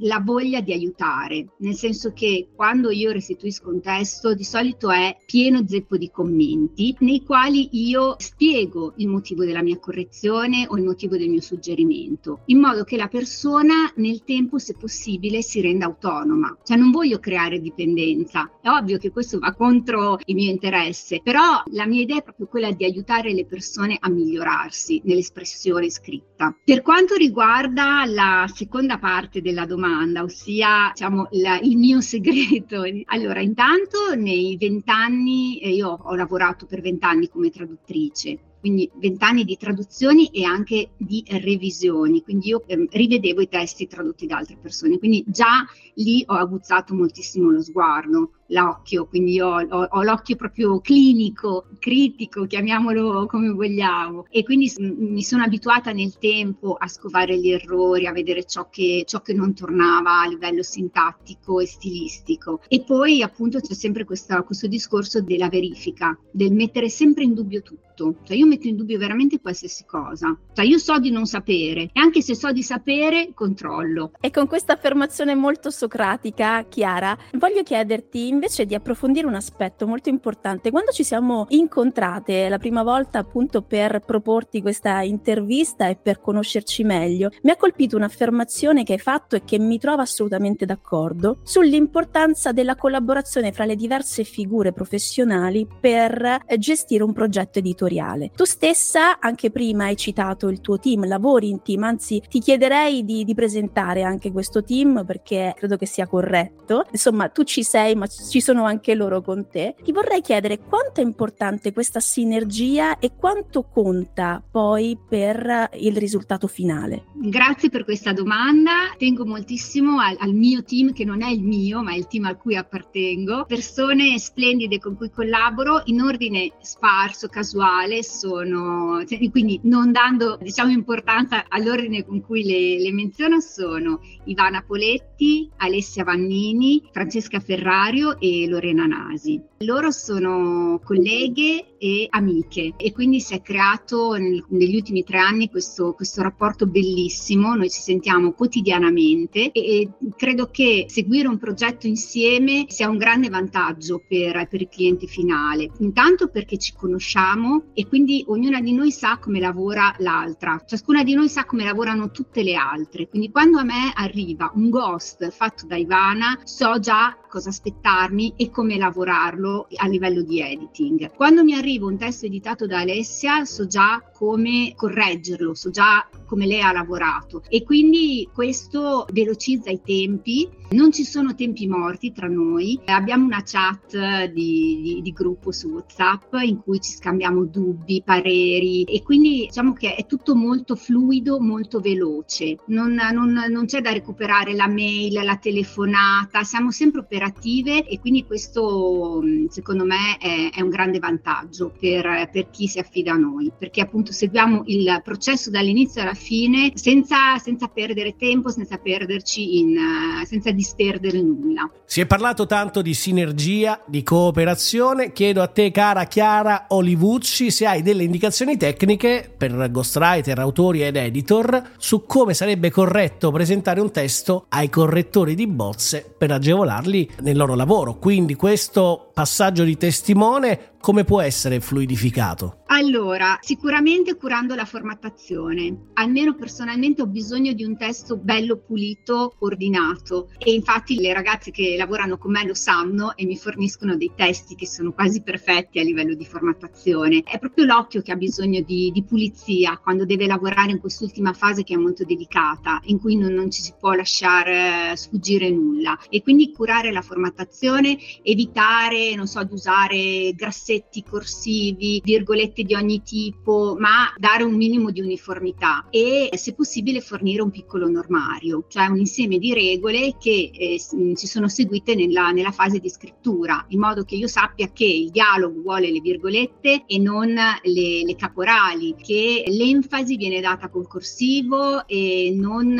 la, 0.00 0.20
voglia 0.20 0.60
di 0.60 0.74
aiutare, 0.74 1.54
nel 1.60 1.74
senso 1.74 2.12
che 2.12 2.48
quando 2.54 2.90
io 2.90 3.12
restituisco 3.12 3.70
un 3.70 3.80
testo 3.80 4.34
di 4.34 4.44
solito 4.44 4.90
è 4.90 5.16
pieno 5.24 5.66
zeppo 5.66 5.96
di 5.96 6.10
commenti 6.10 6.94
nei 6.98 7.22
quali 7.24 7.70
io 7.72 8.16
spiego 8.18 8.92
il 8.96 9.08
motivo 9.08 9.46
della 9.46 9.62
mia 9.62 9.78
correzione 9.78 10.66
o 10.68 10.76
il 10.76 10.84
motivo 10.84 11.16
del 11.16 11.30
mio 11.30 11.40
suggerimento, 11.40 12.40
in 12.46 12.58
modo 12.58 12.84
che 12.84 12.98
la 12.98 13.08
persona 13.08 13.90
nel 13.96 14.22
tempo, 14.24 14.58
se 14.58 14.74
possibile, 14.78 15.40
si 15.40 15.62
renda 15.62 15.69
autonoma. 15.78 16.56
Cioè 16.64 16.76
non 16.76 16.90
voglio 16.90 17.18
creare 17.18 17.60
dipendenza, 17.60 18.50
è 18.60 18.68
ovvio 18.68 18.98
che 18.98 19.10
questo 19.10 19.38
va 19.38 19.52
contro 19.54 20.18
il 20.24 20.34
mio 20.34 20.50
interesse, 20.50 21.20
però 21.22 21.62
la 21.72 21.86
mia 21.86 22.02
idea 22.02 22.18
è 22.18 22.22
proprio 22.22 22.46
quella 22.46 22.72
di 22.72 22.84
aiutare 22.84 23.32
le 23.32 23.46
persone 23.46 23.96
a 23.98 24.08
migliorarsi 24.08 25.00
nell'espressione 25.04 25.90
scritta. 25.90 26.56
Per 26.64 26.82
quanto 26.82 27.14
riguarda 27.14 28.04
la 28.06 28.48
seconda 28.52 28.98
parte 28.98 29.40
della 29.40 29.66
domanda, 29.66 30.22
ossia 30.22 30.90
diciamo, 30.92 31.28
la, 31.32 31.58
il 31.60 31.76
mio 31.76 32.00
segreto, 32.00 32.82
allora 33.06 33.40
intanto 33.40 34.14
nei 34.16 34.56
vent'anni, 34.56 35.60
eh, 35.60 35.70
io 35.70 35.98
ho 36.02 36.14
lavorato 36.14 36.66
per 36.66 36.80
vent'anni 36.80 37.28
come 37.28 37.50
traduttrice, 37.50 38.38
quindi 38.60 38.90
vent'anni 38.94 39.44
di 39.44 39.56
traduzioni 39.56 40.28
e 40.28 40.44
anche 40.44 40.90
di 40.96 41.24
revisioni, 41.26 42.22
quindi 42.22 42.48
io 42.48 42.62
eh, 42.66 42.86
rivedevo 42.90 43.40
i 43.40 43.48
testi 43.48 43.86
tradotti 43.86 44.26
da 44.26 44.36
altre 44.36 44.58
persone, 44.60 44.98
quindi 44.98 45.24
già 45.26 45.66
lì 45.94 46.22
ho 46.26 46.34
aguzzato 46.34 46.94
moltissimo 46.94 47.50
lo 47.50 47.62
sguardo, 47.62 48.32
l'occhio, 48.50 49.06
quindi 49.06 49.40
ho, 49.40 49.60
ho, 49.60 49.88
ho, 49.90 50.02
l'occhio 50.02 50.36
proprio 50.36 50.80
clinico, 50.80 51.66
critico, 51.78 52.46
chiamiamolo 52.46 53.26
come 53.26 53.50
vogliamo, 53.50 54.26
e 54.30 54.42
quindi 54.44 54.72
mi 54.78 55.22
sono 55.22 55.42
abituata 55.42 55.92
nel 55.92 56.18
tempo 56.18 56.74
a 56.74 56.86
scovare 56.86 57.38
gli 57.38 57.50
errori, 57.50 58.06
a 58.06 58.12
vedere 58.12 58.44
ciò 58.44 58.68
che, 58.68 59.04
ciò 59.06 59.20
che 59.20 59.32
non 59.32 59.54
tornava 59.54 60.20
a 60.20 60.28
livello 60.28 60.62
sintattico 60.62 61.60
e 61.60 61.66
stilistico. 61.66 62.60
E 62.68 62.82
poi 62.82 63.22
appunto 63.22 63.60
c'è 63.60 63.74
sempre 63.74 64.04
questa, 64.04 64.42
questo 64.42 64.66
discorso 64.66 65.20
della 65.20 65.48
verifica, 65.48 66.16
del 66.30 66.52
mettere 66.52 66.88
sempre 66.88 67.24
in 67.24 67.34
dubbio 67.34 67.62
tutto, 67.62 68.16
cioè 68.24 68.36
io 68.36 68.46
metto 68.46 68.66
in 68.66 68.76
dubbio 68.76 68.98
veramente 68.98 69.40
qualsiasi 69.40 69.84
cosa, 69.84 70.36
cioè 70.52 70.64
io 70.64 70.78
so 70.78 70.98
di 70.98 71.10
non 71.10 71.26
sapere 71.26 71.82
e 71.82 72.00
anche 72.00 72.22
se 72.22 72.34
so 72.34 72.50
di 72.52 72.62
sapere 72.62 73.30
controllo. 73.34 74.12
E 74.20 74.30
con 74.30 74.46
questa 74.46 74.72
affermazione 74.72 75.34
molto 75.34 75.70
socratica, 75.70 76.64
Chiara, 76.68 77.16
voglio 77.34 77.62
chiederti 77.62 78.28
invece 78.40 78.64
di 78.64 78.74
approfondire 78.74 79.26
un 79.26 79.34
aspetto 79.34 79.86
molto 79.86 80.08
importante. 80.08 80.70
Quando 80.70 80.92
ci 80.92 81.04
siamo 81.04 81.44
incontrate 81.50 82.48
la 82.48 82.58
prima 82.58 82.82
volta 82.82 83.18
appunto 83.18 83.60
per 83.60 84.00
proporti 84.00 84.62
questa 84.62 85.02
intervista 85.02 85.88
e 85.88 85.96
per 85.96 86.20
conoscerci 86.20 86.84
meglio, 86.84 87.30
mi 87.42 87.50
ha 87.50 87.56
colpito 87.56 87.96
un'affermazione 87.96 88.82
che 88.82 88.94
hai 88.94 88.98
fatto 88.98 89.36
e 89.36 89.44
che 89.44 89.58
mi 89.58 89.78
trova 89.78 90.02
assolutamente 90.02 90.64
d'accordo 90.64 91.40
sull'importanza 91.42 92.52
della 92.52 92.76
collaborazione 92.76 93.52
fra 93.52 93.66
le 93.66 93.76
diverse 93.76 94.24
figure 94.24 94.72
professionali 94.72 95.66
per 95.80 96.44
gestire 96.56 97.02
un 97.02 97.12
progetto 97.12 97.58
editoriale 97.58 97.78
editoriale. 97.90 98.30
Tu 98.34 98.44
stessa 98.44 99.18
anche 99.18 99.50
prima 99.50 99.84
hai 99.84 99.96
citato 99.96 100.48
il 100.48 100.60
tuo 100.60 100.78
team, 100.78 101.06
lavori 101.06 101.48
in 101.48 101.62
team, 101.62 101.82
anzi 101.82 102.22
ti 102.28 102.40
chiederei 102.40 103.04
di, 103.04 103.24
di 103.24 103.34
presentare 103.34 104.02
anche 104.02 104.30
questo 104.30 104.62
team 104.62 105.04
perché 105.04 105.54
credo 105.56 105.76
che 105.76 105.86
sia 105.86 106.06
corretto. 106.06 106.86
Insomma, 106.90 107.28
tu 107.28 107.42
ci 107.42 107.62
sei, 107.62 107.94
ma 107.94 108.06
ci 108.30 108.40
sono 108.40 108.64
anche 108.64 108.94
loro 108.94 109.22
con 109.22 109.48
te. 109.50 109.74
Ti 109.82 109.90
vorrei 109.90 110.20
chiedere 110.20 110.60
quanto 110.60 111.00
è 111.00 111.04
importante 111.04 111.72
questa 111.72 111.98
sinergia 111.98 113.00
e 113.00 113.10
quanto 113.16 113.64
conta 113.64 114.40
poi 114.48 114.96
per 114.96 115.70
il 115.74 115.96
risultato 115.96 116.46
finale. 116.46 117.06
Grazie 117.14 117.70
per 117.70 117.82
questa 117.82 118.12
domanda. 118.12 118.94
Tengo 118.96 119.26
moltissimo 119.26 119.98
al, 119.98 120.16
al 120.20 120.32
mio 120.32 120.62
team, 120.62 120.92
che 120.92 121.04
non 121.04 121.22
è 121.22 121.28
il 121.28 121.42
mio, 121.42 121.82
ma 121.82 121.92
è 121.92 121.96
il 121.96 122.06
team 122.06 122.26
a 122.26 122.36
cui 122.36 122.54
appartengo. 122.54 123.46
Persone 123.46 124.16
splendide 124.16 124.78
con 124.78 124.94
cui 124.96 125.10
collaboro 125.10 125.82
in 125.86 126.00
ordine 126.00 126.52
sparso, 126.60 127.26
casuale, 127.26 128.04
sono 128.04 129.04
cioè, 129.06 129.18
quindi 129.30 129.58
non 129.64 129.90
dando 129.90 130.38
diciamo 130.40 130.70
importanza 130.70 131.46
all'ordine 131.48 132.04
con 132.06 132.20
cui 132.20 132.44
le, 132.44 132.80
le 132.80 132.92
menziono 132.92 133.40
sono 133.40 134.00
Ivana 134.26 134.62
Poletti, 134.62 135.50
Alessia 135.56 136.04
Vannini, 136.04 136.88
Francesca 136.92 137.40
Ferrario 137.40 138.18
e 138.20 138.46
Lorena 138.46 138.86
Nasi. 138.86 139.40
Loro 139.58 139.90
sono 139.90 140.78
colleghe 140.84 141.64
e 141.80 142.06
amiche. 142.10 142.74
E 142.76 142.92
quindi 142.92 143.20
si 143.20 143.32
è 143.32 143.40
creato 143.40 144.12
nel, 144.12 144.44
negli 144.48 144.74
ultimi 144.74 145.02
tre 145.02 145.18
anni 145.18 145.48
questo, 145.48 145.94
questo, 145.94 146.20
rapporto 146.20 146.66
bellissimo, 146.66 147.54
noi 147.54 147.70
ci 147.70 147.80
sentiamo 147.80 148.32
quotidianamente 148.32 149.50
e, 149.50 149.80
e, 149.80 149.90
credo 150.14 150.50
che 150.50 150.84
seguire 150.88 151.26
un 151.26 151.38
progetto 151.38 151.86
insieme 151.86 152.66
sia 152.68 152.90
un 152.90 152.98
grande 152.98 153.30
vantaggio 153.30 154.02
per, 154.06 154.46
per 154.48 154.60
il 154.60 154.68
cliente 154.68 155.06
finale, 155.06 155.70
intanto 155.78 156.28
perché 156.28 156.58
ci 156.58 156.74
conosciamo 156.76 157.70
e 157.72 157.86
quindi 157.86 158.22
ognuna 158.26 158.60
di 158.60 158.74
noi 158.74 158.90
sa 158.92 159.16
come 159.18 159.40
lavora 159.40 159.94
l'altra, 159.98 160.62
ciascuna 160.66 161.02
di 161.02 161.14
noi 161.14 161.30
sa 161.30 161.46
come 161.46 161.64
lavorano 161.64 162.10
tutte 162.10 162.42
le 162.42 162.54
altre, 162.54 163.08
quindi 163.08 163.30
quando 163.30 163.58
a 163.58 163.64
me 163.64 163.90
arriva 163.94 164.52
un 164.54 164.68
ghost 164.68 165.30
fatto 165.30 165.66
da 165.66 165.76
Ivana 165.76 166.38
so 166.44 166.78
già 166.78 167.16
cosa 167.30 167.48
aspettarmi 167.48 168.34
e 168.36 168.50
come 168.50 168.76
lavorarlo 168.76 169.68
a 169.76 169.86
livello 169.86 170.22
di 170.22 170.42
editing. 170.42 171.14
Quando 171.14 171.44
mi 171.44 171.54
arriva 171.54 171.69
un 171.78 171.96
testo 171.96 172.26
editato 172.26 172.66
da 172.66 172.80
Alessia 172.80 173.44
so 173.44 173.66
già 173.66 174.02
come 174.12 174.74
correggerlo, 174.76 175.54
so 175.54 175.70
già 175.70 176.06
come 176.26 176.46
lei 176.46 176.60
ha 176.60 176.72
lavorato. 176.72 177.42
E 177.48 177.64
quindi 177.64 178.28
questo 178.32 179.06
velocizza 179.12 179.70
i 179.70 179.80
tempi, 179.82 180.48
non 180.70 180.92
ci 180.92 181.04
sono 181.04 181.34
tempi 181.34 181.66
morti 181.66 182.12
tra 182.12 182.28
noi, 182.28 182.78
abbiamo 182.84 183.24
una 183.24 183.42
chat 183.44 184.26
di, 184.26 184.80
di, 184.82 185.00
di 185.02 185.12
gruppo 185.12 185.50
su 185.50 185.68
WhatsApp 185.68 186.34
in 186.44 186.60
cui 186.62 186.80
ci 186.80 186.92
scambiamo 186.92 187.44
dubbi, 187.44 188.02
pareri. 188.04 188.84
E 188.84 189.02
quindi 189.02 189.46
diciamo 189.46 189.72
che 189.72 189.94
è 189.94 190.06
tutto 190.06 190.36
molto 190.36 190.76
fluido, 190.76 191.40
molto 191.40 191.80
veloce, 191.80 192.58
non, 192.66 192.92
non, 193.12 193.32
non 193.48 193.66
c'è 193.66 193.80
da 193.80 193.90
recuperare 193.90 194.54
la 194.54 194.68
mail, 194.68 195.24
la 195.24 195.36
telefonata, 195.36 196.44
siamo 196.44 196.70
sempre 196.70 197.00
operative 197.00 197.86
e 197.86 197.98
quindi 197.98 198.24
questo 198.24 199.20
secondo 199.48 199.84
me 199.84 200.16
è, 200.18 200.50
è 200.54 200.60
un 200.60 200.68
grande 200.68 200.98
vantaggio 200.98 201.59
per, 201.68 202.30
per 202.32 202.50
chi 202.50 202.66
si 202.66 202.78
affida 202.78 203.12
a 203.12 203.16
noi 203.16 203.50
perché 203.56 203.82
appunto 203.82 204.12
seguiamo 204.12 204.62
il 204.66 205.00
processo 205.04 205.50
dall'inizio 205.50 206.00
alla 206.00 206.14
fine 206.14 206.72
senza, 206.74 207.36
senza 207.38 207.68
perdere 207.68 208.16
tempo, 208.16 208.48
senza 208.48 208.78
perderci 208.78 209.58
in, 209.58 209.76
senza 210.24 210.50
disperdere 210.50 211.20
nulla. 211.20 211.70
Si 211.84 212.00
è 212.00 212.06
parlato 212.06 212.46
tanto 212.46 212.82
di 212.82 212.94
sinergia, 212.94 213.82
di 213.86 214.02
cooperazione. 214.02 215.12
Chiedo 215.12 215.42
a 215.42 215.48
te, 215.48 215.70
cara 215.70 216.04
Chiara 216.04 216.66
Olivucci, 216.68 217.50
se 217.50 217.66
hai 217.66 217.82
delle 217.82 218.04
indicazioni 218.04 218.56
tecniche 218.56 219.30
per 219.36 219.70
ghostwriter, 219.70 220.38
autori 220.38 220.82
ed 220.82 220.96
editor 220.96 221.72
su 221.76 222.04
come 222.06 222.32
sarebbe 222.32 222.70
corretto 222.70 223.30
presentare 223.30 223.80
un 223.80 223.90
testo 223.90 224.46
ai 224.48 224.70
correttori 224.70 225.34
di 225.34 225.46
bozze 225.46 226.14
per 226.16 226.30
agevolarli 226.30 227.10
nel 227.20 227.36
loro 227.36 227.54
lavoro. 227.54 227.98
Quindi 227.98 228.34
questo 228.36 229.09
passaggio 229.20 229.64
di 229.64 229.76
testimone 229.76 230.76
come 230.80 231.04
può 231.04 231.20
essere 231.20 231.60
fluidificato? 231.60 232.59
Allora, 232.72 233.36
sicuramente 233.40 234.14
curando 234.14 234.54
la 234.54 234.64
formattazione. 234.64 235.88
Almeno 235.94 236.36
personalmente 236.36 237.02
ho 237.02 237.08
bisogno 237.08 237.52
di 237.52 237.64
un 237.64 237.76
testo 237.76 238.16
bello 238.16 238.58
pulito, 238.58 239.34
ordinato 239.40 240.30
e 240.38 240.52
infatti 240.52 240.94
le 241.00 241.12
ragazze 241.12 241.50
che 241.50 241.74
lavorano 241.76 242.16
con 242.16 242.30
me 242.30 242.46
lo 242.46 242.54
sanno 242.54 243.16
e 243.16 243.26
mi 243.26 243.36
forniscono 243.36 243.96
dei 243.96 244.12
testi 244.14 244.54
che 244.54 244.68
sono 244.68 244.92
quasi 244.92 245.20
perfetti 245.20 245.80
a 245.80 245.82
livello 245.82 246.14
di 246.14 246.24
formattazione. 246.24 247.24
È 247.24 247.40
proprio 247.40 247.64
l'occhio 247.64 248.02
che 248.02 248.12
ha 248.12 248.16
bisogno 248.16 248.60
di, 248.60 248.92
di 248.92 249.02
pulizia 249.02 249.76
quando 249.76 250.04
deve 250.04 250.28
lavorare 250.28 250.70
in 250.70 250.78
quest'ultima 250.78 251.32
fase 251.32 251.64
che 251.64 251.74
è 251.74 251.76
molto 251.76 252.04
delicata, 252.04 252.80
in 252.84 253.00
cui 253.00 253.16
non, 253.16 253.32
non 253.32 253.50
ci 253.50 253.62
si 253.62 253.74
può 253.80 253.94
lasciare 253.94 254.94
sfuggire 254.94 255.50
nulla. 255.50 255.98
E 256.08 256.22
quindi 256.22 256.52
curare 256.52 256.92
la 256.92 257.02
formattazione, 257.02 257.98
evitare, 258.22 259.16
non 259.16 259.26
so, 259.26 259.42
di 259.42 259.54
usare 259.54 260.32
grassetti 260.36 261.02
corsivi, 261.02 262.00
virgolette 262.04 262.58
di 262.64 262.74
ogni 262.74 263.02
tipo, 263.02 263.76
ma 263.78 264.12
dare 264.16 264.44
un 264.44 264.54
minimo 264.54 264.90
di 264.90 265.00
uniformità 265.00 265.86
e 265.90 266.28
se 266.32 266.54
possibile 266.54 267.00
fornire 267.00 267.42
un 267.42 267.50
piccolo 267.50 267.88
normario, 267.88 268.64
cioè 268.68 268.86
un 268.86 268.98
insieme 268.98 269.38
di 269.38 269.52
regole 269.54 270.16
che 270.18 270.50
eh, 270.52 270.78
si 270.78 271.26
sono 271.26 271.48
seguite 271.48 271.94
nella, 271.94 272.30
nella, 272.30 272.50
fase 272.50 272.78
di 272.78 272.90
scrittura, 272.90 273.64
in 273.68 273.78
modo 273.78 274.02
che 274.02 274.16
io 274.16 274.26
sappia 274.26 274.70
che 274.72 274.84
il 274.84 275.10
dialogo 275.10 275.60
vuole 275.60 275.90
le 275.90 276.00
virgolette 276.00 276.84
e 276.86 276.98
non 276.98 277.28
le, 277.28 278.02
le 278.04 278.16
caporali, 278.16 278.94
che 279.00 279.44
l'enfasi 279.46 280.16
viene 280.16 280.40
data 280.40 280.68
col 280.68 280.88
corsivo 280.88 281.86
e 281.86 282.32
non 282.34 282.78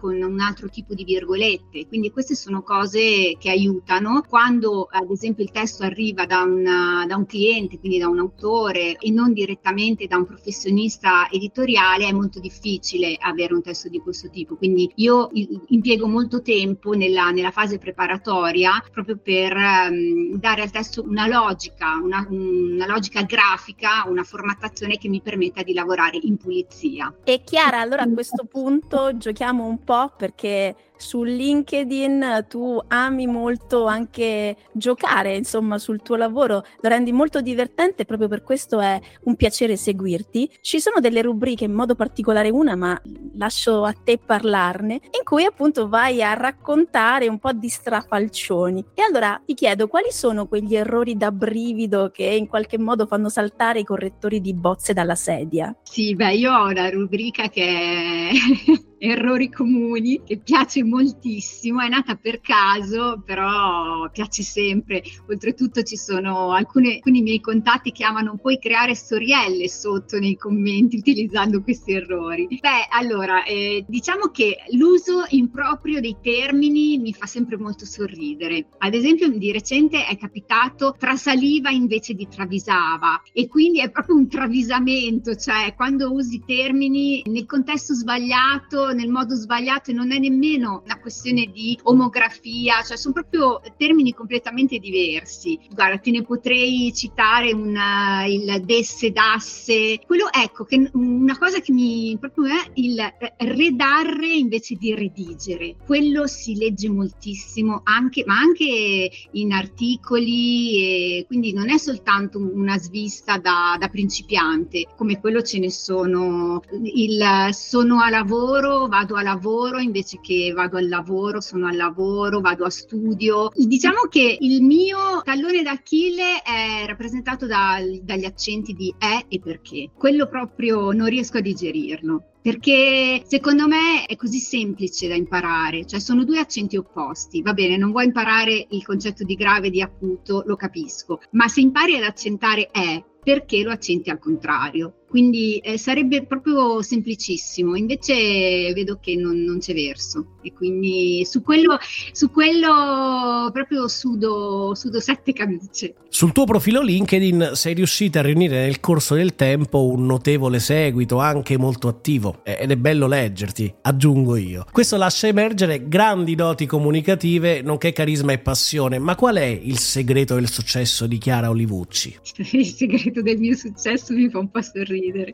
con 0.00 0.20
un 0.22 0.40
altro 0.40 0.68
tipo 0.68 0.94
di 0.94 1.04
virgolette. 1.04 1.86
Quindi 1.86 2.10
queste 2.10 2.34
sono 2.34 2.62
cose 2.62 3.36
che 3.38 3.50
aiutano 3.50 4.22
quando 4.26 4.88
ad 4.90 5.10
esempio 5.10 5.44
il 5.44 5.50
testo 5.50 5.82
arriva 5.82 6.26
da, 6.26 6.42
una, 6.42 7.04
da 7.06 7.16
un 7.16 7.26
cliente, 7.26 7.78
quindi 7.78 7.98
da 7.98 8.08
un 8.08 8.18
autore 8.18 8.96
e 8.96 9.10
non 9.10 9.19
direttamente 9.28 10.06
da 10.06 10.16
un 10.16 10.26
professionista 10.26 11.28
editoriale, 11.30 12.06
è 12.06 12.12
molto 12.12 12.40
difficile 12.40 13.16
avere 13.18 13.54
un 13.54 13.62
testo 13.62 13.88
di 13.88 13.98
questo 13.98 14.30
tipo. 14.30 14.56
Quindi 14.56 14.90
io 14.96 15.30
impiego 15.68 16.06
molto 16.06 16.42
tempo 16.42 16.92
nella, 16.92 17.30
nella 17.30 17.50
fase 17.50 17.78
preparatoria 17.78 18.82
proprio 18.90 19.18
per 19.22 19.54
um, 19.54 20.34
dare 20.36 20.62
al 20.62 20.70
testo 20.70 21.02
una 21.02 21.26
logica, 21.26 22.00
una, 22.02 22.26
una 22.28 22.86
logica 22.86 23.22
grafica, 23.22 24.04
una 24.06 24.22
formattazione 24.22 24.96
che 24.96 25.08
mi 25.08 25.20
permetta 25.20 25.62
di 25.62 25.72
lavorare 25.72 26.18
in 26.22 26.36
pulizia. 26.36 27.14
E 27.24 27.42
Chiara, 27.44 27.80
allora 27.80 28.02
a 28.02 28.08
questo 28.08 28.44
punto 28.44 29.16
giochiamo 29.16 29.64
un 29.64 29.82
po' 29.84 30.12
perché 30.16 30.74
su 31.00 31.22
LinkedIn 31.22 32.46
tu 32.48 32.80
ami 32.88 33.26
molto 33.26 33.86
anche 33.86 34.56
giocare, 34.72 35.36
insomma, 35.36 35.78
sul 35.78 36.02
tuo 36.02 36.16
lavoro, 36.16 36.64
lo 36.80 36.88
rendi 36.88 37.10
molto 37.12 37.40
divertente, 37.40 38.04
proprio 38.04 38.28
per 38.28 38.42
questo 38.42 38.80
è 38.80 39.00
un 39.24 39.34
piacere 39.36 39.76
seguirti. 39.76 40.58
Ci 40.60 40.80
sono 40.80 41.00
delle 41.00 41.22
rubriche, 41.22 41.64
in 41.64 41.72
modo 41.72 41.94
particolare 41.94 42.50
una, 42.50 42.76
ma 42.76 43.00
lascio 43.34 43.84
a 43.84 43.92
te 43.92 44.18
parlarne, 44.18 44.94
in 44.94 45.24
cui 45.24 45.44
appunto 45.44 45.88
vai 45.88 46.22
a 46.22 46.34
raccontare 46.34 47.28
un 47.28 47.38
po' 47.38 47.52
di 47.52 47.68
strafalcioni. 47.68 48.84
E 48.94 49.02
allora 49.02 49.40
ti 49.44 49.54
chiedo 49.54 49.88
quali 49.88 50.10
sono 50.10 50.46
quegli 50.46 50.76
errori 50.76 51.16
da 51.16 51.32
brivido 51.32 52.10
che 52.12 52.24
in 52.24 52.46
qualche 52.46 52.78
modo 52.78 53.06
fanno 53.06 53.28
saltare 53.28 53.80
i 53.80 53.84
correttori 53.84 54.40
di 54.40 54.54
bozze 54.54 54.92
dalla 54.92 55.14
sedia? 55.14 55.74
Sì, 55.82 56.14
beh, 56.14 56.34
io 56.34 56.52
ho 56.52 56.68
una 56.68 56.90
rubrica 56.90 57.48
che 57.48 58.30
errori 59.00 59.48
comuni 59.50 60.22
che 60.24 60.38
piace 60.38 60.84
moltissimo, 60.84 61.80
è 61.80 61.88
nata 61.88 62.16
per 62.16 62.40
caso, 62.40 63.22
però 63.24 64.08
piace 64.10 64.42
sempre. 64.42 65.02
Oltretutto 65.28 65.82
ci 65.82 65.96
sono 65.96 66.52
alcune, 66.52 66.94
alcuni 66.96 67.22
miei 67.22 67.40
contatti 67.40 67.92
che 67.92 68.04
amano 68.04 68.36
poi 68.36 68.58
creare 68.58 68.94
storielle 68.94 69.68
sotto 69.68 70.18
nei 70.18 70.36
commenti 70.36 70.96
utilizzando 71.00 71.62
questi 71.62 71.92
errori. 71.92 72.46
Beh, 72.46 72.88
allora, 72.90 73.44
eh, 73.44 73.84
diciamo 73.88 74.26
che 74.26 74.58
l'uso 74.72 75.24
improprio 75.30 76.00
dei 76.00 76.16
termini 76.20 76.98
mi 76.98 77.14
fa 77.14 77.24
sempre 77.24 77.56
molto 77.56 77.86
sorridere. 77.86 78.66
Ad 78.78 78.92
esempio, 78.92 79.28
di 79.30 79.50
recente 79.50 80.04
è 80.04 80.16
capitato 80.18 80.94
trasaliva 80.98 81.70
invece 81.70 82.12
di 82.12 82.28
travisava 82.28 83.22
e 83.32 83.48
quindi 83.48 83.80
è 83.80 83.90
proprio 83.90 84.16
un 84.16 84.28
travisamento, 84.28 85.34
cioè 85.36 85.72
quando 85.74 86.12
usi 86.12 86.42
termini 86.44 87.22
nel 87.26 87.46
contesto 87.46 87.94
sbagliato 87.94 88.89
nel 88.92 89.08
modo 89.08 89.34
sbagliato 89.34 89.90
e 89.90 89.94
non 89.94 90.12
è 90.12 90.18
nemmeno 90.18 90.82
una 90.84 90.98
questione 90.98 91.50
di 91.52 91.78
omografia, 91.84 92.82
cioè 92.82 92.96
sono 92.96 93.14
proprio 93.14 93.60
termini 93.76 94.12
completamente 94.12 94.78
diversi. 94.78 95.58
Guarda, 95.70 95.98
te 95.98 96.10
ne 96.10 96.22
potrei 96.22 96.92
citare 96.94 97.52
una, 97.52 98.24
il 98.26 98.62
desse, 98.64 99.10
dasse, 99.10 100.00
quello 100.06 100.28
ecco, 100.32 100.64
che 100.64 100.90
una 100.92 101.36
cosa 101.38 101.60
che 101.60 101.72
mi 101.72 102.16
proprio 102.18 102.46
è 102.46 102.70
il 102.74 103.00
redarre 103.38 104.32
invece 104.32 104.76
di 104.76 104.94
redigere. 104.94 105.76
Quello 105.84 106.26
si 106.26 106.56
legge 106.56 106.88
moltissimo, 106.90 107.80
anche, 107.84 108.24
ma 108.26 108.38
anche 108.38 109.10
in 109.32 109.52
articoli, 109.52 111.24
quindi 111.26 111.52
non 111.52 111.70
è 111.70 111.78
soltanto 111.78 112.38
una 112.38 112.78
svista 112.78 113.38
da, 113.38 113.76
da 113.78 113.88
principiante, 113.88 114.86
come 114.96 115.20
quello 115.20 115.42
ce 115.42 115.58
ne 115.58 115.70
sono. 115.70 116.62
Il 116.82 117.48
sono 117.52 118.00
a 118.00 118.10
lavoro, 118.10 118.79
vado 118.88 119.16
a 119.16 119.22
lavoro 119.22 119.78
invece 119.78 120.20
che 120.20 120.52
vado 120.54 120.76
al 120.76 120.88
lavoro, 120.88 121.40
sono 121.40 121.66
al 121.66 121.76
lavoro, 121.76 122.40
vado 122.40 122.64
a 122.64 122.70
studio. 122.70 123.50
Diciamo 123.54 124.02
che 124.08 124.36
il 124.40 124.62
mio 124.62 125.20
tallone 125.24 125.62
d'Achille 125.62 126.42
è 126.42 126.84
rappresentato 126.86 127.46
da, 127.46 127.78
dagli 128.02 128.24
accenti 128.24 128.72
di 128.72 128.94
è 128.98 129.24
e 129.28 129.40
perché. 129.40 129.90
Quello 129.96 130.28
proprio 130.28 130.92
non 130.92 131.08
riesco 131.08 131.38
a 131.38 131.40
digerirlo 131.40 132.24
perché 132.42 133.22
secondo 133.26 133.68
me 133.68 134.06
è 134.06 134.16
così 134.16 134.38
semplice 134.38 135.08
da 135.08 135.14
imparare, 135.14 135.84
cioè 135.84 136.00
sono 136.00 136.24
due 136.24 136.38
accenti 136.38 136.76
opposti. 136.76 137.42
Va 137.42 137.52
bene, 137.52 137.76
non 137.76 137.90
vuoi 137.90 138.06
imparare 138.06 138.66
il 138.70 138.84
concetto 138.84 139.24
di 139.24 139.34
grave 139.34 139.66
e 139.66 139.70
di 139.70 139.82
acuto, 139.82 140.42
lo 140.46 140.56
capisco, 140.56 141.20
ma 141.32 141.48
se 141.48 141.60
impari 141.60 141.96
ad 141.96 142.04
accentare 142.04 142.70
è, 142.70 143.04
perché 143.22 143.62
lo 143.62 143.70
accenti 143.70 144.08
al 144.08 144.18
contrario? 144.18 144.99
Quindi 145.10 145.58
eh, 145.58 145.76
sarebbe 145.76 146.24
proprio 146.24 146.82
semplicissimo, 146.82 147.74
invece 147.74 148.72
vedo 148.72 149.00
che 149.02 149.16
non, 149.16 149.42
non, 149.42 149.58
c'è 149.58 149.74
verso 149.74 150.36
e 150.40 150.52
quindi 150.52 151.26
su 151.28 151.42
quello, 151.42 151.78
su 152.12 152.30
quello 152.30 153.50
proprio 153.52 153.88
sudo, 153.88 154.72
sudo 154.76 155.00
sette 155.00 155.32
camicie. 155.32 155.94
Sul 156.08 156.30
tuo 156.30 156.44
profilo 156.44 156.80
LinkedIn 156.80 157.50
sei 157.54 157.74
riuscita 157.74 158.20
a 158.20 158.22
riunire 158.22 158.62
nel 158.62 158.78
corso 158.78 159.16
del 159.16 159.34
tempo 159.34 159.84
un 159.84 160.06
notevole 160.06 160.60
seguito, 160.60 161.18
anche 161.18 161.58
molto 161.58 161.88
attivo, 161.88 162.44
ed 162.44 162.70
è 162.70 162.76
bello 162.76 163.08
leggerti, 163.08 163.74
aggiungo 163.82 164.36
io. 164.36 164.64
Questo 164.70 164.96
lascia 164.96 165.26
emergere 165.26 165.88
grandi 165.88 166.36
doti 166.36 166.66
comunicative, 166.66 167.62
nonché 167.62 167.92
carisma 167.92 168.30
e 168.30 168.38
passione, 168.38 169.00
ma 169.00 169.16
qual 169.16 169.38
è 169.38 169.46
il 169.46 169.80
segreto 169.80 170.36
del 170.36 170.48
successo 170.48 171.08
di 171.08 171.18
Chiara 171.18 171.50
Olivucci? 171.50 172.16
Il 172.60 172.66
segreto 172.66 173.22
del 173.22 173.38
mio 173.38 173.56
successo 173.56 174.12
mi 174.12 174.28
fa 174.28 174.38
un 174.38 174.50
po' 174.50 174.60
sorridere 174.60 174.99
ridere. 175.00 175.32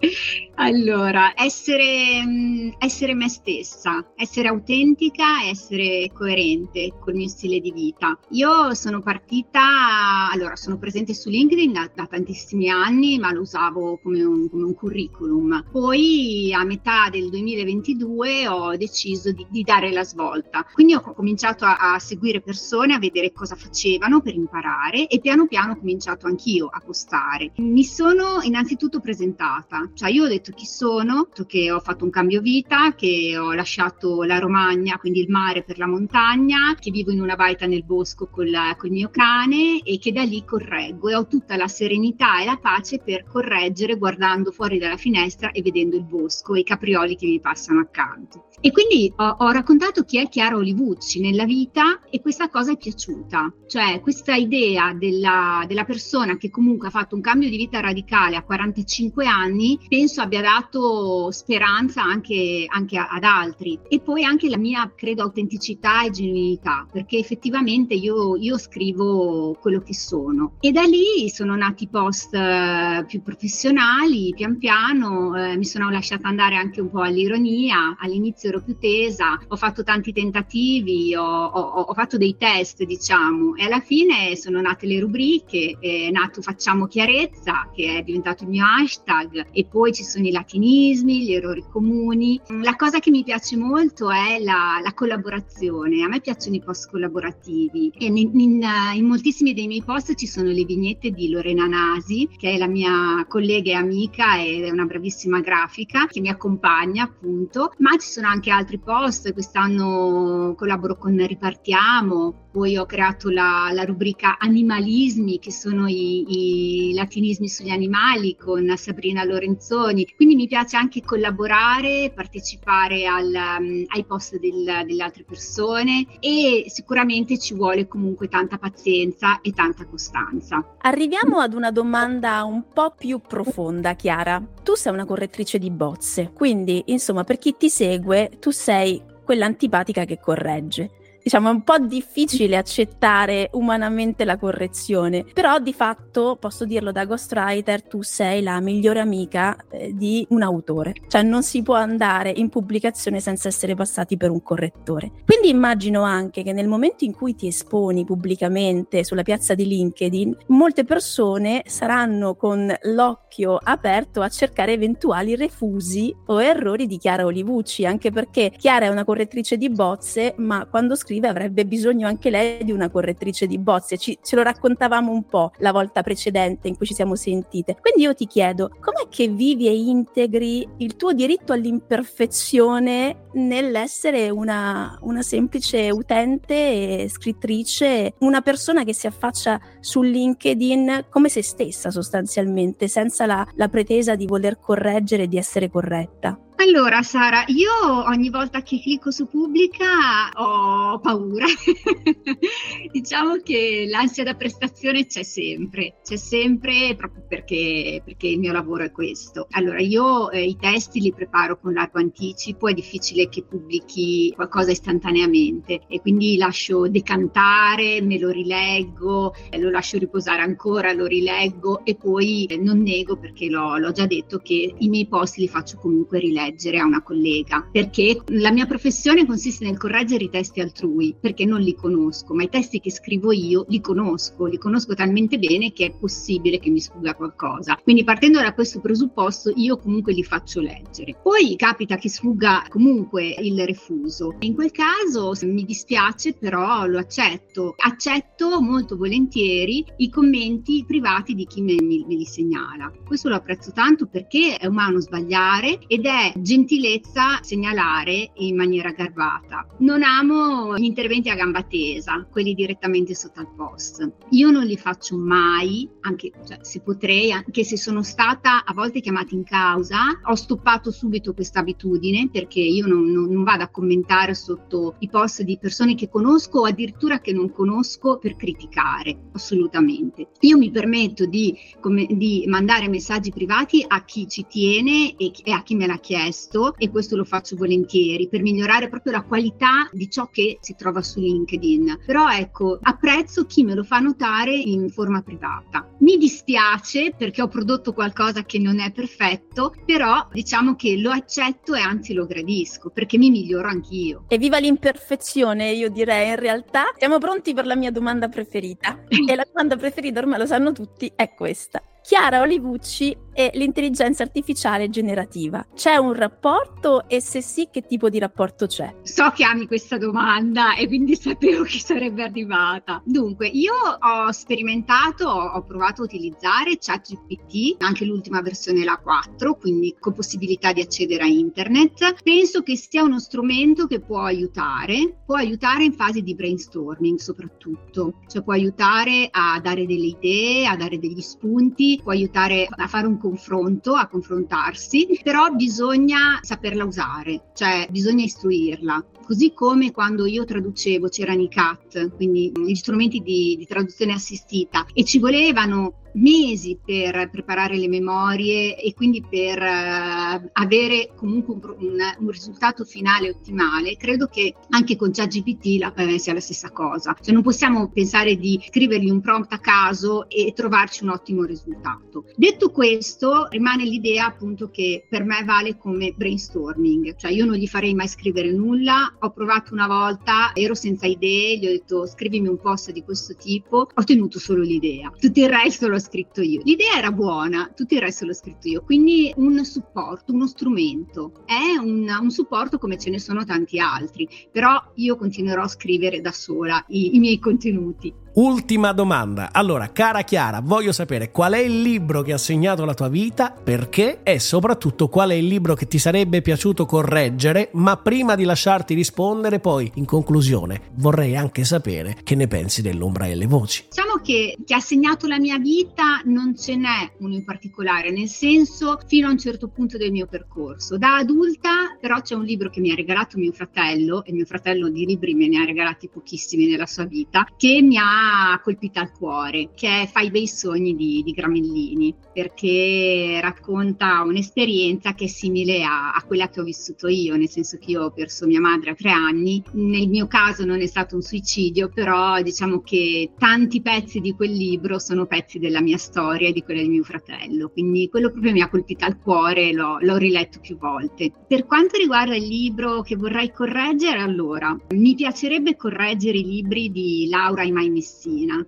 Allora, 0.55 1.33
essere, 1.37 2.23
mm, 2.25 2.71
essere 2.79 3.15
me 3.15 3.29
stessa, 3.29 4.13
essere 4.17 4.49
autentica, 4.49 5.45
essere 5.45 6.11
coerente 6.13 6.95
col 6.99 7.15
mio 7.15 7.29
stile 7.29 7.61
di 7.61 7.73
vita. 7.73 8.19
Io 8.31 8.73
sono 8.75 9.01
partita, 9.01 10.31
allora 10.31 10.57
sono 10.57 10.79
presente 10.79 11.15
su 11.15 11.29
LinkedIn 11.29 11.73
da, 11.73 11.91
da 11.95 12.07
tantissimi 12.07 12.71
anni, 12.71 13.19
ma 13.19 13.33
lo 13.33 13.41
usavo 13.41 13.99
come 14.03 14.23
un, 14.23 14.49
come 14.49 14.65
un, 14.65 14.75
curriculum. 14.75 15.65
Poi 15.71 16.53
a 16.55 16.65
metà 16.65 17.09
del 17.11 17.29
2022 17.29 18.49
ho 18.49 18.77
deciso 18.77 19.33
di, 19.33 19.47
di 19.51 19.63
dare 19.63 19.93
la 19.93 20.05
svolta. 20.05 20.67
Quindi 20.73 20.95
ho 20.95 21.01
cominciato 21.01 21.65
a, 21.65 21.95
a 21.95 21.99
seguire 21.99 22.41
persone, 22.41 22.95
a 22.95 22.99
vedere 22.99 23.33
cosa 23.33 23.57
facevano 23.57 24.21
per 24.21 24.35
imparare 24.35 25.07
e 25.07 25.21
piano 25.21 25.47
piano 25.47 25.73
ho 25.73 25.77
cominciato 25.77 26.27
anch'io 26.27 26.67
a 26.71 26.81
postare. 26.81 27.53
Mi 27.57 27.85
sono 27.85 28.41
innanzitutto 28.43 29.01
presentata 29.01 29.56
cambiata. 29.57 29.91
Cioè 29.95 30.11
io 30.11 30.25
ho 30.25 30.29
detto 30.29 30.53
chi 30.53 30.67
sono, 30.67 31.29
che 31.47 31.71
ho 31.71 31.81
fatto 31.81 32.05
un 32.05 32.11
cambio 32.11 32.41
vita, 32.41 32.95
che 32.95 33.37
ho 33.39 33.53
lasciato 33.53 34.23
la 34.23 34.39
Romagna, 34.39 34.99
quindi 34.99 35.21
il 35.21 35.31
mare 35.31 35.63
per 35.63 35.79
la 35.79 35.87
montagna, 35.87 36.75
che 36.79 36.91
vivo 36.91 37.11
in 37.11 37.21
una 37.21 37.37
baita 37.37 37.67
nel 37.67 37.85
bosco 37.85 38.29
col, 38.29 38.53
col 38.77 38.91
mio 38.91 39.11
cane 39.11 39.83
e 39.83 39.99
che 39.99 40.13
da 40.13 40.23
lì 40.23 40.45
correggo 40.45 41.09
e 41.09 41.15
ho 41.15 41.27
tutta 41.27 41.57
la 41.57 41.69
serenità 41.69 42.41
e 42.41 42.45
la 42.45 42.59
pace 42.61 42.99
per 42.99 43.25
correggere 43.25 43.97
guardando 43.97 44.51
fuori 44.51 44.79
dalla 44.79 44.97
finestra 44.97 45.51
e 45.51 45.63
vedendo 45.63 45.97
il 45.97 46.05
bosco 46.05 46.55
e 46.55 46.61
i 46.61 46.65
caprioli 46.65 47.17
che 47.17 47.27
mi 47.27 47.41
passano 47.41 47.81
accanto. 47.81 48.49
E 48.61 48.73
quindi 48.73 49.13
ho, 49.17 49.37
ho 49.39 49.51
raccontato 49.51 50.05
chi 50.05 50.19
è 50.19 50.29
Chiara 50.29 50.57
Olivucci 50.57 51.21
nella 51.21 51.45
vita 51.45 52.01
e 52.09 52.21
questa 52.21 52.49
cosa 52.49 52.73
è 52.73 52.77
piaciuta, 52.77 53.53
cioè 53.67 54.01
questa 54.01 54.35
idea 54.35 54.95
della, 54.95 55.65
della 55.67 55.85
persona 55.85 56.37
che 56.37 56.51
comunque 56.51 56.89
ha 56.89 56.91
fatto 56.91 57.15
un 57.15 57.21
cambio 57.21 57.51
di 57.51 57.57
vita 57.57 57.81
radicale 57.81 58.37
a 58.37 58.43
45 58.43 59.27
anni 59.27 59.46
anni, 59.47 59.79
penso 59.89 60.21
abbia 60.21 60.43
dato 60.43 61.31
speranza 61.31 62.03
anche, 62.03 62.65
anche 62.69 62.97
ad 62.99 63.25
altri. 63.25 63.79
E 63.89 64.01
poi 64.01 64.25
anche 64.25 64.49
la 64.49 64.59
mia, 64.59 64.91
credo, 64.95 65.23
autenticità 65.23 66.05
e 66.05 66.11
genuinità, 66.11 66.87
perché 66.91 67.19
effettivamente 67.19 67.95
io, 67.95 68.37
io 68.37 68.59
scrivo 68.59 69.57
quello 69.61 69.81
che 69.81 69.95
sono. 69.95 70.55
E 70.61 70.73
da 70.73 70.83
lì 70.83 71.29
sono 71.29 71.57
nati 71.57 71.89
post 71.89 72.35
eh, 72.35 73.05
più 73.07 73.23
professionali, 73.23 74.33
pian 74.35 74.59
piano, 74.59 75.35
eh, 75.37 75.57
mi 75.57 75.65
sono 75.65 75.91
lasciata 75.91 76.29
andare 76.29 76.57
anche 76.57 76.81
un 76.81 76.91
po' 76.91 77.01
all'ironia, 77.01 77.97
all'inizio 77.99 78.49
ero 78.49 78.63
più 78.63 78.77
tesa, 78.79 79.39
ho 79.49 79.57
fatto 79.57 79.83
tanti 79.83 80.13
tentativi, 80.13 81.15
ho, 81.15 81.23
ho, 81.23 81.81
ho 81.81 81.95
fatto 81.95 82.17
dei 82.17 82.37
test, 82.37 82.85
diciamo, 82.85 83.55
e 83.57 83.65
alla 83.65 83.81
fine 83.81 84.37
sono 84.37 84.61
nate 84.61 84.87
le 84.87 85.01
rubriche, 85.01 85.77
è 85.81 86.11
nato 86.11 86.43
Facciamo 86.43 86.87
chiarezza, 86.87 87.71
che 87.75 87.99
è 87.99 88.03
diventato 88.03 88.45
il 88.45 88.51
mio 88.51 88.65
hashtag, 88.65 89.36
e 89.53 89.67
poi 89.67 89.93
ci 89.93 90.05
sono 90.05 90.27
i 90.27 90.31
latinismi, 90.31 91.25
gli 91.25 91.33
errori 91.33 91.65
comuni. 91.71 92.41
La 92.63 92.77
cosa 92.77 92.99
che 92.99 93.11
mi 93.11 93.25
piace 93.25 93.57
molto 93.57 94.11
è 94.11 94.39
la, 94.41 94.81
la 94.83 94.95
collaborazione, 94.95 96.03
a 96.03 96.09
me 96.09 96.21
piacciono 96.21 96.57
i 96.57 96.63
post 96.63 96.91
collaborativi. 96.91 97.93
E 97.97 98.07
in, 98.07 98.17
in, 98.17 98.63
in, 98.95 99.05
moltissimi 99.05 99.55
dei 99.55 99.67
miei 99.67 99.83
post 99.83 100.15
ci 100.15 100.27
sono 100.27 100.51
le 100.51 100.65
vignette 100.65 101.11
di 101.11 101.29
Lorena 101.29 101.67
Nasi, 101.67 102.29
che 102.37 102.53
è 102.53 102.59
la 102.59 102.69
mia 102.69 103.25
collega 103.29 103.71
e 103.71 103.75
amica 103.75 104.41
ed 104.41 104.65
è 104.65 104.71
una 104.71 104.85
bravissima 104.85 105.41
grafica 105.41 106.07
che 106.07 106.21
mi 106.21 106.29
accompagna 106.29 107.05
appunto, 107.05 107.73
ma 107.79 107.97
ci 107.97 108.09
sono 108.09 108.29
anche 108.29 108.51
altri 108.51 108.79
post, 108.79 109.33
quest'anno 109.33 110.55
collaboro 110.57 110.97
con 110.97 111.25
Ripartiamo, 111.27 112.46
poi 112.57 112.79
ho 112.79 112.87
creato 112.87 113.29
la, 113.29 113.69
la 113.71 113.85
rubrica 113.85 114.39
Animalismi, 114.39 115.39
che 115.39 115.53
sono 115.53 115.87
i, 115.89 116.89
i, 116.89 116.95
latinismi 116.95 117.51
sugli 117.51 117.69
animali 117.69 118.35
con 118.35 118.73
Sabrina 118.79 119.25
Lorenzoni. 119.25 120.11
Quindi 120.17 120.37
mi 120.37 120.47
piace 120.47 120.79
anche 120.79 121.03
collaborare, 121.03 122.11
partecipare 122.15 123.05
al, 123.05 123.27
um, 123.27 123.85
ai 123.89 124.05
post 124.07 124.39
del, 124.39 124.87
delle 124.87 125.03
altre 125.03 125.25
persone 125.25 126.07
e 126.19 126.65
sicuramente 126.69 127.39
ci 127.39 127.53
vuole 127.53 127.87
comunque 127.87 128.29
tanta 128.29 128.57
pazienza 128.57 129.43
e 129.43 129.53
tanta 129.53 129.85
costanza. 129.85 130.77
Arriviamo 130.79 131.41
ad 131.41 131.53
una 131.53 131.71
domanda 131.71 132.43
un 132.45 132.73
po' 132.73 132.95
più 132.97 133.21
profonda, 133.21 133.93
Chiara. 133.93 134.43
Tu 134.63 134.77
sei 134.77 134.95
una 134.95 135.05
correttrice 135.05 135.59
di 135.59 135.71
bozze, 135.71 136.33
quindi 136.33 136.85
insomma 136.87 137.23
per 137.23 137.37
chi 137.37 137.55
ti 137.59 137.69
segue 137.69 138.31
tu 138.41 138.51
sei 138.51 139.03
quella 139.23 139.45
antipatica 139.45 140.07
che 140.07 140.19
corregge 140.19 141.05
diciamo, 141.27 141.49
è 141.49 141.53
un 141.53 141.65
po' 141.65 141.79
difficile 141.79 142.57
accettare 142.57 143.51
umanamente 143.55 144.25
la 144.25 144.37
correzione, 144.37 145.25
però 145.33 145.59
di 145.59 145.73
fatto, 145.73 146.37
posso 146.39 146.65
dirlo 146.65 146.93
da 146.93 147.05
ghostwriter, 147.05 147.83
tu 147.83 148.01
sei 148.03 148.45
la 148.45 148.61
migliore 148.61 149.01
amica 149.01 149.57
eh, 149.69 149.93
di 149.93 150.25
un 150.31 150.43
autore, 150.43 150.93
cioè 151.09 151.23
non 151.23 151.43
si 151.43 151.65
può 151.65 151.75
andare 151.75 152.31
in 152.31 152.49
pubblicazione 152.49 153.19
senza 153.19 153.49
essere 153.49 153.75
passati 153.75 154.17
per 154.17 154.31
un 154.31 154.41
correttore. 154.41 155.11
Quindi 155.27 155.49
immagino 155.49 156.03
anche 156.03 156.45
che 156.45 156.53
nel 156.53 156.69
momento 156.69 157.05
in 157.05 157.13
cui 157.13 157.35
ti 157.35 157.49
esponi 157.49 158.05
pubblicamente 158.05 159.03
sulla 159.03 159.25
piazza 159.25 159.57
di 159.57 159.67
LinkedIn, 159.67 160.37
molte 160.51 160.85
persone 160.85 161.65
saranno 161.67 162.37
con 162.37 162.73
l'occhio 162.83 163.59
aperto 163.61 164.21
a 164.21 164.29
cercare 164.29 164.75
eventuali 164.75 165.35
refusi 165.35 166.15
o 166.27 166.41
errori 166.41 166.87
di 166.87 166.99
Chiara 166.99 167.25
Olivucci, 167.25 167.85
anche 167.85 168.13
perché 168.13 168.53
Chiara 168.57 168.87
è 168.87 168.91
una 168.91 169.05
correttrice 169.05 169.57
di 169.57 169.69
bozze, 169.71 170.35
ma 170.37 170.67
quando 170.67 170.95
scrive 170.95 171.15
scrive 171.17 171.29
avrebbe 171.29 171.65
bisogno 171.65 172.07
anche 172.07 172.31
lei 172.31 172.63
di 172.63 172.73
una 172.73 172.91
correttrice 172.91 173.47
di 173.47 173.59
bozze. 173.59 173.97
Ci, 173.97 174.19
ce 174.23 174.37
lo 174.37 174.43
raccontavamo 174.43 175.11
un 175.11 175.25
po' 175.25 175.53
la 175.59 175.73
volta 175.73 176.03
precedente 176.03 176.69
in 176.69 176.77
cui 176.77 176.87
ci 176.87 176.95
siamo 176.95 177.15
sentite. 177.15 177.77
Quindi 177.81 178.03
io 178.03 178.15
ti 178.15 178.27
chiedo, 178.27 178.69
com'è 178.81 179.09
che 179.09 179.29
vivi 179.29 179.67
e 179.67 179.75
integri 179.75 180.69
il 180.79 180.97
tuo 180.97 181.13
diritto 181.13 181.53
all'imperfezione 181.53 183.29
nell'essere 183.35 184.29
una, 184.31 184.99
una 185.03 185.23
semplice 185.23 185.91
utente 185.91 186.55
e 187.03 187.09
scrittrice, 187.09 188.15
una 188.21 188.43
persona 188.43 188.85
che 188.85 188.93
si 188.93 189.07
affaccia 189.07 189.59
su 189.81 190.03
LinkedIn 190.03 191.07
come 191.09 191.29
se 191.29 191.43
stessa 191.43 191.91
sostanzialmente, 191.91 192.89
senza 192.89 193.27
la, 193.27 193.47
la 193.55 193.69
pretesa 193.69 194.15
di 194.15 194.27
voler 194.27 194.59
correggere 194.59 195.25
e 195.25 195.29
di 195.29 195.39
essere 195.39 195.71
corretta? 195.71 196.39
Allora 196.59 197.03
Sara, 197.03 197.45
io 197.49 197.71
ogni 198.09 198.31
volta 198.31 198.63
che 198.63 198.81
clicco 198.81 199.11
su 199.11 199.29
pubblica 199.29 200.31
ho 200.35 200.99
paura. 201.01 201.45
diciamo 202.91 203.37
che 203.43 203.87
l'ansia 203.91 204.25
da 204.25 204.35
prestazione 204.35 205.05
c'è 205.05 205.23
sempre, 205.23 205.97
c'è 206.03 206.17
sempre 206.17 206.95
proprio 206.97 207.25
perché, 207.29 208.01
perché 208.03 208.29
il 208.29 208.39
mio 208.39 208.53
lavoro 208.53 208.85
è 208.85 208.91
questo. 208.91 209.49
Allora 209.51 209.81
io 209.81 210.31
eh, 210.31 210.45
i 210.45 210.57
testi 210.57 211.01
li 211.01 211.13
preparo 211.13 211.59
con 211.59 211.75
largo 211.75 211.99
anticipo, 211.99 212.69
è 212.69 212.73
difficile 212.73 213.29
che 213.29 213.45
pubblichi 213.45 214.33
qualcosa 214.35 214.71
istantaneamente 214.71 215.83
e 215.89 216.01
quindi 216.01 216.39
lascio 216.39 216.89
decantare, 216.89 218.01
me 218.01 218.19
lo 218.19 218.31
rileggo, 218.31 219.35
eh, 219.51 219.59
lo 219.59 219.69
lascio 219.69 219.99
riposare 219.99 220.41
ancora, 220.41 220.93
lo 220.93 221.05
rileggo 221.05 221.85
e 221.85 221.97
poi 221.97 222.47
eh, 222.47 222.57
non 222.57 222.81
nego 222.81 223.19
perché 223.19 223.51
l'ho, 223.51 223.77
l'ho 223.77 223.93
già 223.93 224.07
detto 224.07 224.39
che 224.39 224.75
i 224.79 224.89
miei 224.89 225.07
post 225.07 225.37
li 225.37 225.49
faccio 225.49 225.77
comunque 225.77 226.19
rileggere 226.19 226.45
a 226.79 226.85
una 226.85 227.03
collega 227.03 227.69
perché 227.71 228.21
la 228.29 228.53
mia 228.53 228.67
professione 228.67 229.27
consiste 229.27 229.65
nel 229.65 229.79
correggere 229.79 230.25
i 230.25 230.31
testi 230.31 230.61
altrui 230.61 231.15
perché 231.19 231.45
non 231.45 231.61
li 231.61 231.75
conosco, 231.75 232.35
ma 232.35 232.43
i 232.43 232.49
testi 232.49 232.81
che 232.81 232.91
scrivo 232.91 233.33
io 233.33 233.65
li 233.69 233.81
conosco, 233.81 234.47
li 234.47 234.59
conosco 234.59 234.95
talmente 234.95 235.39
bene 235.39 235.73
che 235.73 235.87
è 235.87 235.91
possibile 235.93 236.59
che 236.59 236.71
mi 236.71 236.81
sfugga 236.81 237.15
qualcosa. 237.15 237.79
Quindi 237.83 238.05
partendo 238.05 238.41
da 238.41 238.55
questo 238.55 238.81
presupposto 238.81 239.53
io 239.55 239.79
comunque 239.79 240.13
li 240.13 240.23
faccio 240.25 240.61
leggere. 240.61 241.19
Poi 241.23 241.57
capita 241.57 241.97
che 241.97 242.09
sfugga 242.09 242.65
comunque 242.69 243.35
il 243.39 243.65
refuso. 243.65 244.35
In 244.41 244.55
quel 244.55 244.71
caso 244.71 245.33
mi 245.43 245.65
dispiace 245.65 246.35
però 246.35 246.87
lo 246.87 246.99
accetto. 246.99 247.75
Accetto 247.77 248.61
molto 248.61 248.97
volentieri 248.97 249.85
i 249.99 250.11
commenti 250.11 250.85
privati 250.87 251.35
di 251.35 251.47
chi 251.47 251.61
me, 251.61 251.75
me, 251.81 252.05
me 252.07 252.15
li 252.15 252.25
segnala. 252.25 252.93
Questo 253.05 253.29
lo 253.29 253.37
apprezzo 253.37 253.73
tanto 253.73 254.07
perché 254.07 254.57
è 254.57 254.67
umano 254.67 255.01
sbagliare 255.01 255.81
ed 255.87 256.07
è 256.07 256.33
gentilezza 256.41 257.43
segnalare 257.43 258.31
in 258.35 258.57
maniera 258.57 258.91
garbata. 258.91 259.67
Non 259.79 260.03
amo 260.03 260.77
gli 260.77 260.85
interventi 260.85 261.31
a 261.31 261.35
gamba 261.35 261.63
tesa, 261.63 262.27
quelli 262.31 262.55
direttamente 262.55 263.15
sotto 263.15 263.41
al 263.41 263.49
post. 263.55 264.11
Io 264.31 264.51
non 264.51 264.65
li 264.65 264.77
faccio 264.77 265.17
mai, 265.17 265.89
anche 266.01 266.33
cioè, 266.47 266.59
se 266.63 266.81
potrei, 266.81 267.33
anche 267.33 267.65
se 267.65 267.77
sono 267.77 268.03
stata 268.03 268.65
a 268.65 268.73
volte 268.73 269.01
chiamata 269.01 269.35
in 269.35 269.45
causa, 269.45 270.21
ho 270.25 270.35
stoppato 270.35 270.91
subito 270.91 271.35
questa 271.35 271.61
abitudine 271.61 272.29
perché 272.31 272.61
io 272.61 272.87
non, 272.87 273.11
non, 273.11 273.31
non 273.31 273.45
vado 273.45 273.63
a 273.63 273.69
commentare 273.69 274.35
sotto 274.35 274.97
i 275.01 275.09
post 275.09 275.43
di 275.43 275.59
persone 275.59 275.95
che 275.95 276.09
conosco 276.09 276.61
o 276.61 276.65
addirittura 276.65 277.21
che 277.21 277.33
non 277.33 277.51
conosco 277.51 278.19
per 278.19 278.37
criticare, 278.37 279.29
assolutamente. 279.33 280.29
Io 280.41 280.59
mi 280.59 280.71
permetto 280.71 281.27
di, 281.27 281.57
come, 281.81 282.07
di 282.09 282.45
mandare 282.47 282.89
messaggi 282.89 283.31
privati 283.31 283.85
a 283.87 284.05
chi 284.05 284.29
ci 284.29 284.47
tiene 284.49 285.15
e, 285.17 285.33
e 285.45 285.53
a 285.53 285.63
chi 285.63 285.75
me 285.75 285.87
l'ha 285.87 285.99
chiesto 286.27 286.75
e 286.77 286.91
questo 286.91 287.17
lo 287.17 287.25
faccio 287.25 287.57
volentieri 287.57 288.29
per 288.29 288.43
migliorare 288.43 288.89
proprio 288.89 289.13
la 289.13 289.23
qualità 289.23 289.89
di 289.93 290.11
ciò 290.11 290.29
che 290.29 290.59
si 290.61 290.75
trova 290.75 291.03
su 291.03 291.21
LinkedIn. 291.21 292.01
Però 292.05 292.29
ecco, 292.31 292.79
apprezzo 292.83 293.47
chi 293.47 293.63
me 293.63 293.75
lo 293.75 293.85
fa 293.85 293.99
notare 293.99 294.55
in 294.55 294.89
forma 294.91 295.23
privata. 295.23 295.89
Mi 295.99 296.17
dispiace 296.17 297.15
perché 297.17 297.43
ho 297.43 297.49
prodotto 297.49 297.93
qualcosa 297.93 298.45
che 298.45 298.59
non 298.59 298.81
è 298.81 298.91
perfetto, 298.93 299.75
però 299.85 300.29
diciamo 300.33 300.75
che 300.75 300.99
lo 300.99 301.11
accetto 301.11 301.75
e 301.75 301.81
anzi 301.81 302.13
lo 302.13 302.27
gradisco 302.27 302.91
perché 302.91 303.19
mi 303.19 303.31
miglioro 303.31 303.69
anch'io. 303.69 304.25
Evviva 304.29 304.59
l'imperfezione, 304.59 305.71
io 305.71 305.91
direi 305.91 306.31
in 306.31 306.37
realtà. 306.37 306.93
Siamo 306.97 307.19
pronti 307.19 307.55
per 307.55 307.67
la 307.67 307.77
mia 307.77 307.91
domanda 307.91 308.29
preferita. 308.29 309.05
e 309.09 309.35
la 309.35 309.47
domanda 309.47 309.77
preferita, 309.77 310.21
ormai 310.21 310.39
lo 310.39 310.47
sanno 310.47 310.73
tutti, 310.73 311.11
è 311.15 311.33
questa. 311.35 311.83
Chiara 312.07 312.41
Olivucci 312.41 313.25
e 313.35 313.51
l'intelligenza 313.55 314.23
artificiale 314.23 314.89
generativa. 314.89 315.67
C'è 315.75 315.97
un 315.97 316.15
rapporto 316.15 317.09
e 317.09 317.21
se 317.21 317.43
sì 317.43 317.69
che 317.71 317.85
tipo 317.85 318.09
di 318.09 318.21
rapporto 318.21 318.67
c'è? 318.67 318.95
So 319.03 319.31
che 319.35 319.45
ami 319.45 319.67
questa 319.67 319.99
domanda 319.99 320.77
e 320.77 320.87
quindi 320.87 321.17
sapevo 321.17 321.65
che 321.65 321.81
sarebbe 321.81 322.23
arrivata. 322.23 323.03
Dunque, 323.05 323.49
io 323.49 323.75
ho 323.75 324.31
sperimentato, 324.31 325.29
ho 325.29 325.63
provato 325.65 326.01
a 326.01 326.05
utilizzare 326.05 326.79
ChatGPT, 326.79 327.83
anche 327.83 328.05
l'ultima 328.05 328.41
versione 328.41 328.85
la 328.85 328.99
4, 329.03 329.57
quindi 329.57 329.97
con 329.99 330.15
possibilità 330.15 330.73
di 330.73 330.83
accedere 330.83 331.25
a 331.25 331.27
internet. 331.27 332.23
Penso 332.23 332.63
che 332.63 332.77
sia 332.77 333.03
uno 333.03 333.19
strumento 333.19 333.89
che 333.89 333.99
può 333.99 334.21
aiutare, 334.21 335.23
può 335.27 335.35
aiutare 335.35 335.83
in 335.83 335.93
fase 335.93 336.23
di 336.23 336.37
brainstorming 336.37 337.19
soprattutto, 337.19 338.21
cioè 338.29 338.45
può 338.45 338.53
aiutare 338.53 339.29
a 339.31 339.61
dare 339.61 339.87
delle 339.87 340.07
idee, 340.07 340.67
a 340.69 340.77
dare 340.77 341.01
degli 341.01 341.21
spunti 341.21 341.95
può 342.03 342.13
aiutare 342.13 342.67
a 342.69 342.87
fare 342.87 343.07
un 343.07 343.19
confronto, 343.19 343.95
a 343.95 344.07
confrontarsi, 344.07 345.21
però 345.23 345.51
bisogna 345.51 346.39
saperla 346.43 346.85
usare, 346.85 347.51
cioè 347.55 347.87
bisogna 347.91 348.25
istruirla. 348.25 349.05
Così 349.27 349.53
come 349.53 349.91
quando 349.91 350.25
io 350.25 350.45
traducevo 350.45 351.09
c'erano 351.09 351.43
i 351.43 351.49
CAT, 351.49 352.15
quindi 352.15 352.53
gli 352.55 352.75
strumenti 352.77 353.19
di, 353.19 353.57
di 353.59 353.67
traduzione 353.67 354.13
assistita, 354.13 354.87
e 354.95 355.03
ci 355.03 355.19
volevano 355.19 356.05
mesi 356.17 356.79
per 356.83 357.29
preparare 357.31 357.77
le 357.77 357.89
memorie 357.89 358.77
e 358.77 358.95
quindi 358.95 359.25
per 359.29 359.59
uh, 359.59 360.49
avere 360.53 361.13
comunque 361.17 361.55
un, 361.55 361.61
un, 361.79 361.99
un, 362.19 362.31
risultato 362.31 362.85
finale 362.85 363.31
ottimale, 363.31 363.97
credo 363.97 364.27
che 364.27 364.55
anche 364.71 364.97
con 364.97 365.13
ChatGPT 365.13 365.93
eh, 365.95 366.19
sia 366.19 366.33
la 366.33 366.41
stessa 366.41 366.71
cosa. 366.71 367.17
Cioè 367.21 367.35
non 367.35 367.43
possiamo 367.43 367.91
pensare 367.91 368.37
di 368.37 368.63
scrivergli 368.67 369.11
un 369.11 369.21
prompt 369.21 369.53
a 369.53 369.59
caso 369.59 370.29
e 370.29 370.53
trovarci 370.55 371.05
un 371.05 371.11
ottimo 371.11 371.45
risultato. 371.45 372.25
Detto 372.37 372.71
questo, 372.71 373.49
rimane 373.51 373.85
l'idea 373.85 374.27
appunto 374.27 374.71
che 374.71 375.07
per 375.09 375.25
me 375.25 375.43
vale 375.45 375.77
come 375.77 376.15
brainstorming, 376.17 377.17
cioè 377.17 377.31
io 377.31 377.45
non 377.45 377.57
gli 377.57 377.67
farei 377.67 377.95
mai 377.95 378.09
scrivere 378.09 378.53
nulla, 378.53 379.16
ho 379.19 379.31
provato 379.31 379.73
una 379.73 379.87
volta, 379.87 380.53
ero 380.55 380.75
senza 380.75 381.07
idee, 381.07 381.59
gli 381.59 381.67
ho 381.67 381.71
detto 381.71 382.07
scrivimi 382.07 382.49
un 382.49 382.59
post 382.59 382.93
di 382.93 383.03
questo 383.03 383.35
tipo, 383.35 383.79
ho 383.79 383.89
ottenuto 383.95 384.39
solo 384.39 384.63
l'idea, 384.63 385.13
tutto 385.19 385.41
il 385.41 385.49
resto 385.49 385.89
l'ho 385.89 385.99
scritto 385.99 386.41
io. 386.41 386.61
L'idea 386.65 386.97
era 386.97 387.11
buona, 387.13 387.71
tutto 387.75 387.95
il 387.95 388.01
resto 388.01 388.27
l'ho 388.27 388.35
scritto 388.35 388.69
io, 388.69 388.83
quindi 388.83 389.33
un 389.37 389.65
supporto, 389.65 390.33
uno 390.33 390.47
strumento. 390.47 391.45
È 391.45 391.77
un, 391.79 392.07
un 392.21 392.31
supporto 392.31 392.79
come 392.79 392.99
ce 392.99 393.11
ne 393.11 393.19
sono 393.19 393.45
tanti 393.45 393.79
altri, 393.79 394.29
però 394.51 394.93
io 394.95 395.17
continuerò 395.17 395.63
a 395.63 395.69
scrivere 395.69 396.21
da 396.21 396.33
sola 396.33 396.85
i, 396.89 397.17
i 397.17 397.19
miei 397.19 397.39
contenuti. 397.39 398.25
Ultima 398.37 398.93
domanda. 398.93 399.49
Allora, 399.51 399.93
cara 399.93 400.21
Chiara, 400.21 400.61
voglio 400.63 400.93
sapere 400.93 401.31
qual 401.31 401.55
è 401.55 401.59
il 401.59 401.81
libro 401.81 402.21
che 402.21 402.35
ha 402.35 402.39
segnato 402.39 402.85
la 402.85 402.93
tua 402.93 403.09
vita, 403.09 403.51
perché 403.51 404.23
e 404.23 404.39
soprattutto 404.41 405.09
qual 405.09 405.31
è 405.31 405.35
il 405.35 405.47
libro 405.47 405.73
che 405.73 405.87
ti 405.87 405.97
sarebbe 405.97 406.43
piaciuto 406.43 406.85
correggere, 406.85 407.71
ma 407.73 407.97
prima 407.97 408.35
di 408.35 408.45
lasciarti 408.45 408.93
rispondere, 408.93 409.59
poi 409.59 409.91
in 409.95 410.05
conclusione 410.05 410.83
vorrei 410.97 411.35
anche 411.35 411.65
sapere 411.65 412.19
che 412.23 412.35
ne 412.35 412.47
pensi 412.47 412.83
dell'ombra 412.83 413.25
e 413.25 413.37
le 413.37 413.47
voci. 413.47 413.87
Diciamo 413.89 414.21
che, 414.23 414.59
che 414.67 414.75
ha 414.75 414.81
segnato 414.81 415.27
la 415.27 415.39
mia 415.39 415.57
vita 415.57 416.21
non 416.27 416.55
ce 416.55 416.77
n'è 416.77 417.13
uno 417.21 417.33
in 417.33 417.45
particolare, 417.45 418.11
nel 418.11 418.29
senso 418.29 419.01
fino 419.07 419.29
a 419.29 419.31
un 419.31 419.39
certo 419.39 419.69
punto 419.69 419.97
del 419.97 420.11
mio 420.11 420.27
percorso. 420.27 420.99
Da 420.99 421.17
adulta 421.17 421.97
però 421.99 422.21
c'è 422.21 422.35
un 422.35 422.45
libro 422.45 422.69
che 422.69 422.81
mi 422.81 422.91
ha 422.91 422.95
regalato 422.95 423.39
mio 423.39 423.53
fratello, 423.53 424.27
e 424.27 424.33
mio 424.33 424.45
fratello 424.45 424.91
di 424.91 425.07
libri 425.07 425.33
me 425.33 425.49
ne 425.49 425.63
ha 425.63 425.65
regalati 425.65 426.11
pochissimi 426.11 426.67
nella 426.67 426.85
sua 426.85 427.05
vita, 427.05 427.47
che 427.57 427.81
mi 427.81 427.97
ha 427.97 428.25
colpita 428.63 429.01
al 429.01 429.13
cuore, 429.13 429.71
che 429.75 430.03
è 430.03 430.07
Fai 430.07 430.31
bei 430.31 430.47
sogni 430.47 430.95
di, 430.97 431.23
di 431.25 431.33
Gramellini, 431.33 432.15
perché 432.33 433.39
racconta 433.41 434.23
un'esperienza 434.23 435.15
che 435.15 435.25
è 435.25 435.29
simile 435.29 435.85
a, 435.85 436.13
a, 436.13 436.23
quella 436.25 436.49
che 436.49 436.61
ho 436.61 436.65
vissuto 436.65 437.09
io, 437.09 437.37
nel 437.37 437.49
senso 437.49 437.79
che 437.79 437.93
io 437.93 438.05
ho 438.05 438.11
perso 438.11 438.47
mia 438.47 438.61
madre 438.61 438.91
a 438.91 438.95
tre 438.95 439.11
anni. 439.11 439.63
Nel 439.73 440.09
mio 440.09 440.27
caso 440.27 440.65
non 440.65 440.81
è 440.81 440.87
stato 440.87 441.15
un 441.15 441.23
suicidio, 441.23 441.89
però 441.89 442.41
diciamo 442.43 442.81
che 442.81 443.33
tanti 443.39 443.81
pezzi 443.83 444.21
di 444.21 444.33
quel 444.33 444.53
libro 444.53 444.99
sono 444.99 445.27
pezzi 445.27 445.59
della 445.59 445.81
mia 445.81 445.99
storia 445.99 446.49
e 446.49 446.53
di 446.53 446.63
quella 446.63 446.81
di 446.83 446.89
mio 446.89 447.05
fratello, 447.05 447.71
quindi 447.71 448.09
quello 448.09 448.31
proprio 448.31 448.53
mi 448.53 448.63
ha 448.63 448.69
colpita 448.69 449.07
al 449.07 449.19
cuore 449.19 449.73
l'ho, 449.73 449.99
l'ho 450.01 450.17
riletto 450.17 450.61
più 450.61 450.77
volte. 450.79 451.31
Per 451.47 451.67
quanto 451.67 451.97
riguarda 451.97 452.35
il 452.35 452.47
libro 452.47 453.03
che 453.03 453.17
vorrei 453.17 453.53
correggere, 453.53 454.19
allora, 454.19 454.77
mi 454.95 455.15
piacerebbe 455.15 455.77
correggere 455.77 456.39
i 456.39 456.45
libri 456.45 456.91
di 456.91 457.29
Laura 457.29 457.63
Imainessi 457.63 458.15
Messina 458.16 458.16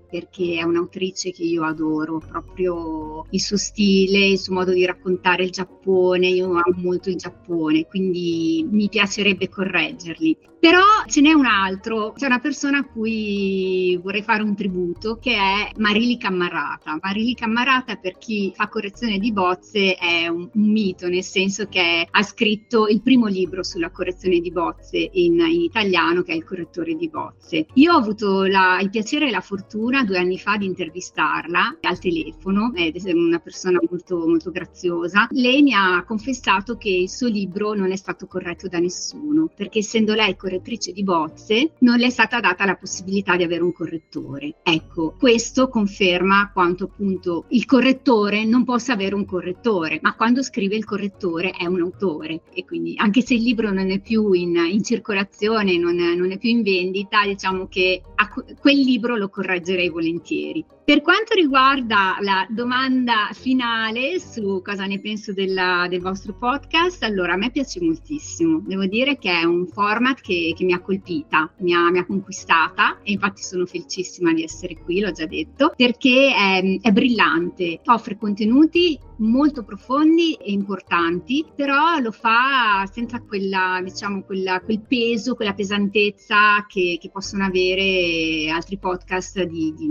perché 0.08 0.56
è 0.58 0.62
un'autrice 0.62 1.32
che 1.32 1.42
io 1.42 1.64
adoro, 1.64 2.18
proprio 2.18 3.24
il 3.30 3.40
suo 3.40 3.56
stile, 3.56 4.26
il 4.26 4.38
suo 4.38 4.54
modo 4.54 4.72
di 4.72 4.84
raccontare 4.84 5.44
il 5.44 5.50
Giappone, 5.50 6.28
io 6.28 6.46
amo 6.46 6.62
molto 6.76 7.08
il 7.08 7.16
Giappone, 7.16 7.86
quindi 7.86 8.66
mi 8.70 8.88
piacerebbe 8.88 9.48
correggerli. 9.48 10.36
Però 10.60 10.82
ce 11.06 11.20
n'è 11.20 11.32
un 11.32 11.46
altro, 11.46 12.12
c'è 12.16 12.26
una 12.26 12.40
persona 12.40 12.78
a 12.78 12.84
cui 12.84 13.96
vorrei 14.02 14.22
fare 14.22 14.42
un 14.42 14.56
tributo 14.56 15.16
che 15.20 15.32
è 15.34 15.70
Marili 15.76 16.18
Cammarata. 16.18 16.98
Marili 17.00 17.34
Cammarata 17.34 17.94
per 17.94 18.18
chi 18.18 18.52
fa 18.56 18.66
correzione 18.66 19.18
di 19.18 19.32
bozze 19.32 19.94
è 19.94 20.26
un, 20.26 20.48
un 20.52 20.70
mito, 20.70 21.08
nel 21.08 21.22
senso 21.22 21.68
che 21.68 22.08
ha 22.10 22.22
scritto 22.24 22.88
il 22.88 23.02
primo 23.02 23.26
libro 23.26 23.62
sulla 23.62 23.90
correzione 23.90 24.40
di 24.40 24.50
bozze 24.50 24.96
in, 25.12 25.38
in 25.38 25.60
italiano 25.60 26.22
che 26.22 26.32
è 26.32 26.36
Il 26.36 26.44
correttore 26.44 26.94
di 26.94 27.08
bozze. 27.08 27.66
Io 27.74 27.92
ho 27.92 27.96
avuto 27.98 28.44
la, 28.44 28.80
il 28.80 28.90
piacere 28.90 29.27
e 29.28 29.32
la 29.32 29.40
fortuna 29.40 30.04
due 30.04 30.18
anni 30.18 30.38
fa 30.38 30.56
di 30.56 30.66
intervistarla 30.66 31.78
al 31.80 31.98
telefono, 31.98 32.72
è 32.74 32.92
una 33.12 33.38
persona 33.38 33.78
molto, 33.88 34.26
molto 34.26 34.50
graziosa. 34.50 35.28
Lei 35.30 35.62
mi 35.62 35.74
ha 35.74 36.04
confessato 36.04 36.76
che 36.76 36.90
il 36.90 37.08
suo 37.08 37.28
libro 37.28 37.74
non 37.74 37.92
è 37.92 37.96
stato 37.96 38.26
corretto 38.26 38.68
da 38.68 38.78
nessuno, 38.78 39.50
perché 39.54 39.80
essendo 39.80 40.14
lei 40.14 40.36
correttrice 40.36 40.92
di 40.92 41.04
bozze 41.04 41.72
non 41.80 41.98
le 41.98 42.06
è 42.06 42.10
stata 42.10 42.40
data 42.40 42.64
la 42.64 42.76
possibilità 42.76 43.36
di 43.36 43.42
avere 43.42 43.62
un 43.62 43.72
correttore. 43.72 44.56
Ecco, 44.62 45.14
questo 45.18 45.68
conferma 45.68 46.50
quanto 46.52 46.84
appunto 46.84 47.44
il 47.50 47.66
correttore 47.66 48.44
non 48.44 48.64
possa 48.64 48.94
avere 48.94 49.14
un 49.14 49.24
correttore, 49.24 49.98
ma 50.02 50.14
quando 50.14 50.42
scrive 50.42 50.76
il 50.76 50.84
correttore 50.84 51.50
è 51.50 51.66
un 51.66 51.80
autore 51.80 52.42
e 52.52 52.64
quindi 52.64 52.94
anche 52.96 53.20
se 53.20 53.34
il 53.34 53.42
libro 53.42 53.70
non 53.70 53.90
è 53.90 54.00
più 54.00 54.32
in, 54.32 54.56
in 54.56 54.82
circolazione, 54.82 55.76
non 55.76 56.00
è, 56.00 56.14
non 56.14 56.32
è, 56.32 56.38
più 56.38 56.48
in 56.50 56.62
vendita, 56.62 57.24
diciamo 57.26 57.66
che 57.68 58.00
a 58.14 58.28
quel 58.28 58.78
libro 58.78 59.16
lo 59.18 59.28
correggerei 59.28 59.88
volentieri. 59.88 60.64
Per 60.88 61.02
quanto 61.02 61.34
riguarda 61.34 62.16
la 62.20 62.46
domanda 62.48 63.28
finale 63.34 64.18
su 64.18 64.62
cosa 64.64 64.86
ne 64.86 64.98
penso 65.00 65.34
della, 65.34 65.86
del 65.86 66.00
vostro 66.00 66.32
podcast, 66.32 67.02
allora 67.02 67.34
a 67.34 67.36
me 67.36 67.50
piace 67.50 67.78
moltissimo. 67.82 68.62
Devo 68.64 68.86
dire 68.86 69.18
che 69.18 69.30
è 69.30 69.44
un 69.44 69.66
format 69.66 70.18
che, 70.22 70.54
che 70.56 70.64
mi 70.64 70.72
ha 70.72 70.80
colpita, 70.80 71.52
mi 71.58 71.74
ha, 71.74 71.90
mi 71.90 71.98
ha, 71.98 72.06
conquistata 72.06 73.00
e 73.02 73.12
infatti 73.12 73.42
sono 73.42 73.66
felicissima 73.66 74.32
di 74.32 74.42
essere 74.42 74.78
qui, 74.82 75.00
l'ho 75.00 75.12
già 75.12 75.26
detto, 75.26 75.74
perché 75.76 76.32
è, 76.34 76.78
è 76.80 76.90
brillante, 76.90 77.80
offre 77.84 78.16
contenuti 78.16 78.98
molto 79.18 79.64
profondi 79.64 80.34
e 80.34 80.52
importanti, 80.52 81.44
però 81.54 81.98
lo 81.98 82.12
fa 82.12 82.88
senza 82.90 83.20
quella, 83.20 83.80
diciamo, 83.82 84.22
quella, 84.22 84.60
quel 84.60 84.80
peso, 84.80 85.34
quella 85.34 85.54
pesantezza 85.54 86.64
che, 86.66 86.98
che 87.00 87.10
possono 87.10 87.44
avere 87.44 88.48
altri 88.50 88.78
podcast 88.78 89.42
di, 89.42 89.74
di 89.76 89.86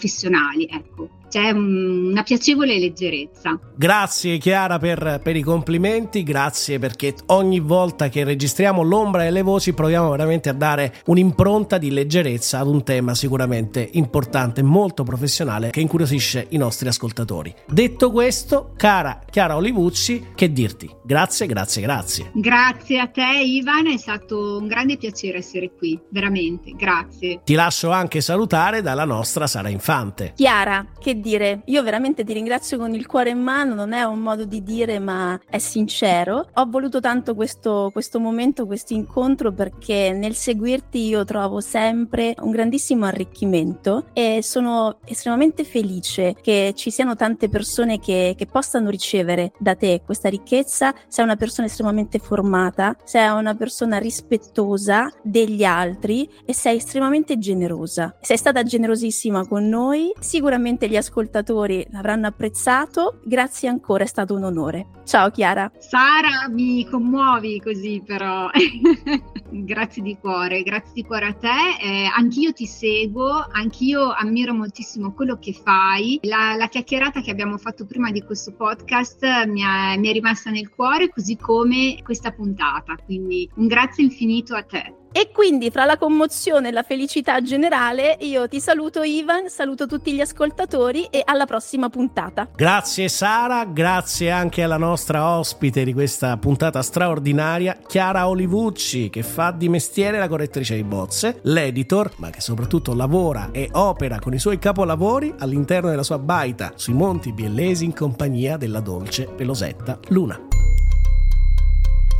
professionali. 0.00 0.66
Ecco 0.66 1.19
c'è 1.30 1.50
una 1.50 2.22
piacevole 2.22 2.78
leggerezza. 2.78 3.58
Grazie 3.76 4.38
Chiara 4.38 4.78
per, 4.78 5.20
per, 5.22 5.36
i 5.36 5.42
complimenti, 5.42 6.22
grazie 6.22 6.78
perché 6.78 7.14
ogni 7.26 7.60
volta 7.60 8.08
che 8.08 8.24
registriamo 8.24 8.82
l'ombra 8.82 9.24
e 9.24 9.30
le 9.30 9.42
voci 9.42 9.72
proviamo 9.72 10.10
veramente 10.10 10.48
a 10.48 10.52
dare 10.52 10.94
un'impronta 11.06 11.78
di 11.78 11.90
leggerezza 11.90 12.58
ad 12.58 12.66
un 12.66 12.82
tema 12.82 13.14
sicuramente 13.14 13.88
importante, 13.92 14.62
molto 14.62 15.04
professionale 15.04 15.70
che 15.70 15.80
incuriosisce 15.80 16.46
i 16.50 16.56
nostri 16.56 16.88
ascoltatori. 16.88 17.54
Detto 17.66 18.10
questo, 18.10 18.72
cara 18.76 19.20
Chiara 19.30 19.56
Olivucci, 19.56 20.28
che 20.34 20.52
dirti? 20.52 20.90
Grazie, 21.02 21.46
grazie, 21.46 21.82
grazie. 21.82 22.30
Grazie 22.34 22.98
a 22.98 23.06
te 23.06 23.40
Ivan, 23.42 23.86
è 23.86 23.96
stato 23.96 24.58
un 24.58 24.66
grande 24.66 24.96
piacere 24.96 25.38
essere 25.38 25.70
qui, 25.76 25.98
veramente, 26.10 26.72
grazie. 26.76 27.40
Ti 27.44 27.54
lascio 27.54 27.90
anche 27.90 28.20
salutare 28.20 28.82
dalla 28.82 29.04
nostra 29.04 29.46
Sara 29.46 29.68
Infante. 29.68 30.32
Chiara, 30.36 30.86
che 30.98 31.19
dire, 31.20 31.62
io 31.66 31.82
veramente 31.82 32.24
ti 32.24 32.32
ringrazio 32.32 32.78
con 32.78 32.94
il 32.94 33.06
cuore 33.06 33.30
in 33.30 33.40
mano, 33.40 33.74
non 33.74 33.92
è 33.92 34.02
un 34.02 34.20
modo 34.20 34.44
di 34.44 34.62
dire 34.62 34.98
ma 34.98 35.38
è 35.48 35.58
sincero. 35.58 36.48
Ho 36.54 36.66
voluto 36.68 37.00
tanto 37.00 37.34
questo, 37.34 37.90
questo 37.92 38.18
momento, 38.18 38.66
questo 38.66 38.94
incontro 38.94 39.52
perché 39.52 40.12
nel 40.12 40.34
seguirti 40.34 41.06
io 41.06 41.24
trovo 41.24 41.60
sempre 41.60 42.34
un 42.40 42.50
grandissimo 42.50 43.04
arricchimento 43.04 44.06
e 44.12 44.40
sono 44.42 44.98
estremamente 45.04 45.64
felice 45.64 46.34
che 46.40 46.72
ci 46.74 46.90
siano 46.90 47.14
tante 47.16 47.48
persone 47.48 47.98
che, 47.98 48.34
che 48.36 48.46
possano 48.46 48.90
ricevere 48.90 49.52
da 49.58 49.74
te 49.74 50.02
questa 50.04 50.28
ricchezza. 50.28 50.94
Sei 51.06 51.24
una 51.24 51.36
persona 51.36 51.66
estremamente 51.66 52.18
formata, 52.18 52.96
sei 53.04 53.28
una 53.30 53.54
persona 53.54 53.98
rispettosa 53.98 55.12
degli 55.22 55.64
altri 55.64 56.28
e 56.44 56.54
sei 56.54 56.76
estremamente 56.76 57.38
generosa. 57.38 58.16
Sei 58.20 58.36
stata 58.36 58.62
generosissima 58.62 59.46
con 59.46 59.68
noi, 59.68 60.12
sicuramente 60.18 60.88
gli 60.88 60.96
ascoltatori 60.96 61.09
ascoltatori 61.10 61.84
l'avranno 61.90 62.28
apprezzato. 62.28 63.20
Grazie 63.24 63.68
ancora, 63.68 64.04
è 64.04 64.06
stato 64.06 64.34
un 64.34 64.44
onore. 64.44 64.86
Ciao 65.04 65.30
Chiara. 65.30 65.70
Sara, 65.78 66.48
mi 66.48 66.86
commuovi 66.86 67.60
così 67.60 68.00
però. 68.06 68.48
grazie 69.50 70.02
di 70.02 70.16
cuore, 70.20 70.62
grazie 70.62 70.92
di 70.94 71.02
cuore 71.02 71.26
a 71.26 71.34
te. 71.34 71.48
Eh, 71.82 72.08
anch'io 72.16 72.52
ti 72.52 72.66
seguo, 72.66 73.44
anch'io 73.50 74.12
ammiro 74.12 74.54
moltissimo 74.54 75.12
quello 75.12 75.36
che 75.38 75.52
fai. 75.52 76.20
La, 76.22 76.54
la 76.56 76.68
chiacchierata 76.68 77.20
che 77.20 77.32
abbiamo 77.32 77.58
fatto 77.58 77.84
prima 77.84 78.12
di 78.12 78.22
questo 78.22 78.52
podcast 78.52 79.46
mi 79.46 79.62
è, 79.62 79.96
mi 79.98 80.08
è 80.08 80.12
rimasta 80.12 80.50
nel 80.50 80.70
cuore, 80.70 81.08
così 81.08 81.36
come 81.36 81.98
questa 82.04 82.30
puntata. 82.30 82.96
Quindi 83.04 83.50
un 83.56 83.66
grazie 83.66 84.04
infinito 84.04 84.54
a 84.54 84.62
te. 84.62 84.99
E 85.12 85.30
quindi 85.32 85.70
fra 85.70 85.84
la 85.84 85.98
commozione 85.98 86.68
e 86.68 86.72
la 86.72 86.84
felicità 86.84 87.42
generale 87.42 88.16
io 88.20 88.46
ti 88.48 88.60
saluto 88.60 89.02
Ivan, 89.02 89.48
saluto 89.48 89.86
tutti 89.86 90.12
gli 90.12 90.20
ascoltatori 90.20 91.06
e 91.06 91.22
alla 91.24 91.46
prossima 91.46 91.88
puntata. 91.88 92.48
Grazie 92.54 93.08
Sara, 93.08 93.64
grazie 93.64 94.30
anche 94.30 94.62
alla 94.62 94.76
nostra 94.76 95.36
ospite 95.36 95.82
di 95.82 95.92
questa 95.92 96.36
puntata 96.36 96.80
straordinaria, 96.82 97.76
Chiara 97.86 98.28
Olivucci, 98.28 99.10
che 99.10 99.24
fa 99.24 99.50
di 99.50 99.68
mestiere 99.68 100.18
la 100.18 100.28
correttrice 100.28 100.76
di 100.76 100.84
bozze, 100.84 101.40
l'editor, 101.42 102.12
ma 102.16 102.30
che 102.30 102.40
soprattutto 102.40 102.94
lavora 102.94 103.48
e 103.50 103.68
opera 103.72 104.20
con 104.20 104.32
i 104.32 104.38
suoi 104.38 104.60
capolavori 104.60 105.34
all'interno 105.38 105.90
della 105.90 106.04
sua 106.04 106.18
baita 106.18 106.72
sui 106.76 106.94
Monti 106.94 107.32
Biellesi 107.32 107.84
in 107.84 107.94
compagnia 107.94 108.56
della 108.56 108.80
dolce 108.80 109.24
pelosetta 109.24 109.98
Luna. 110.08 110.38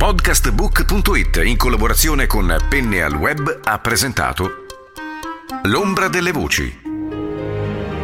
Podcastbook.it 0.01 1.43
in 1.43 1.57
collaborazione 1.57 2.25
con 2.25 2.57
Penne 2.67 3.03
al 3.03 3.13
Web 3.13 3.59
ha 3.63 3.77
presentato 3.77 4.65
L'ombra 5.65 6.07
delle 6.07 6.31
voci. 6.31 6.75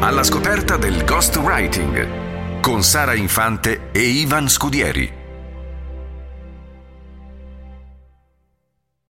Alla 0.02 0.22
scoperta 0.22 0.78
del 0.78 1.04
ghostwriting 1.04 2.60
con 2.62 2.84
Sara 2.84 3.16
Infante 3.16 3.90
e 3.92 4.02
Ivan 4.02 4.48
Scudieri. 4.48 5.17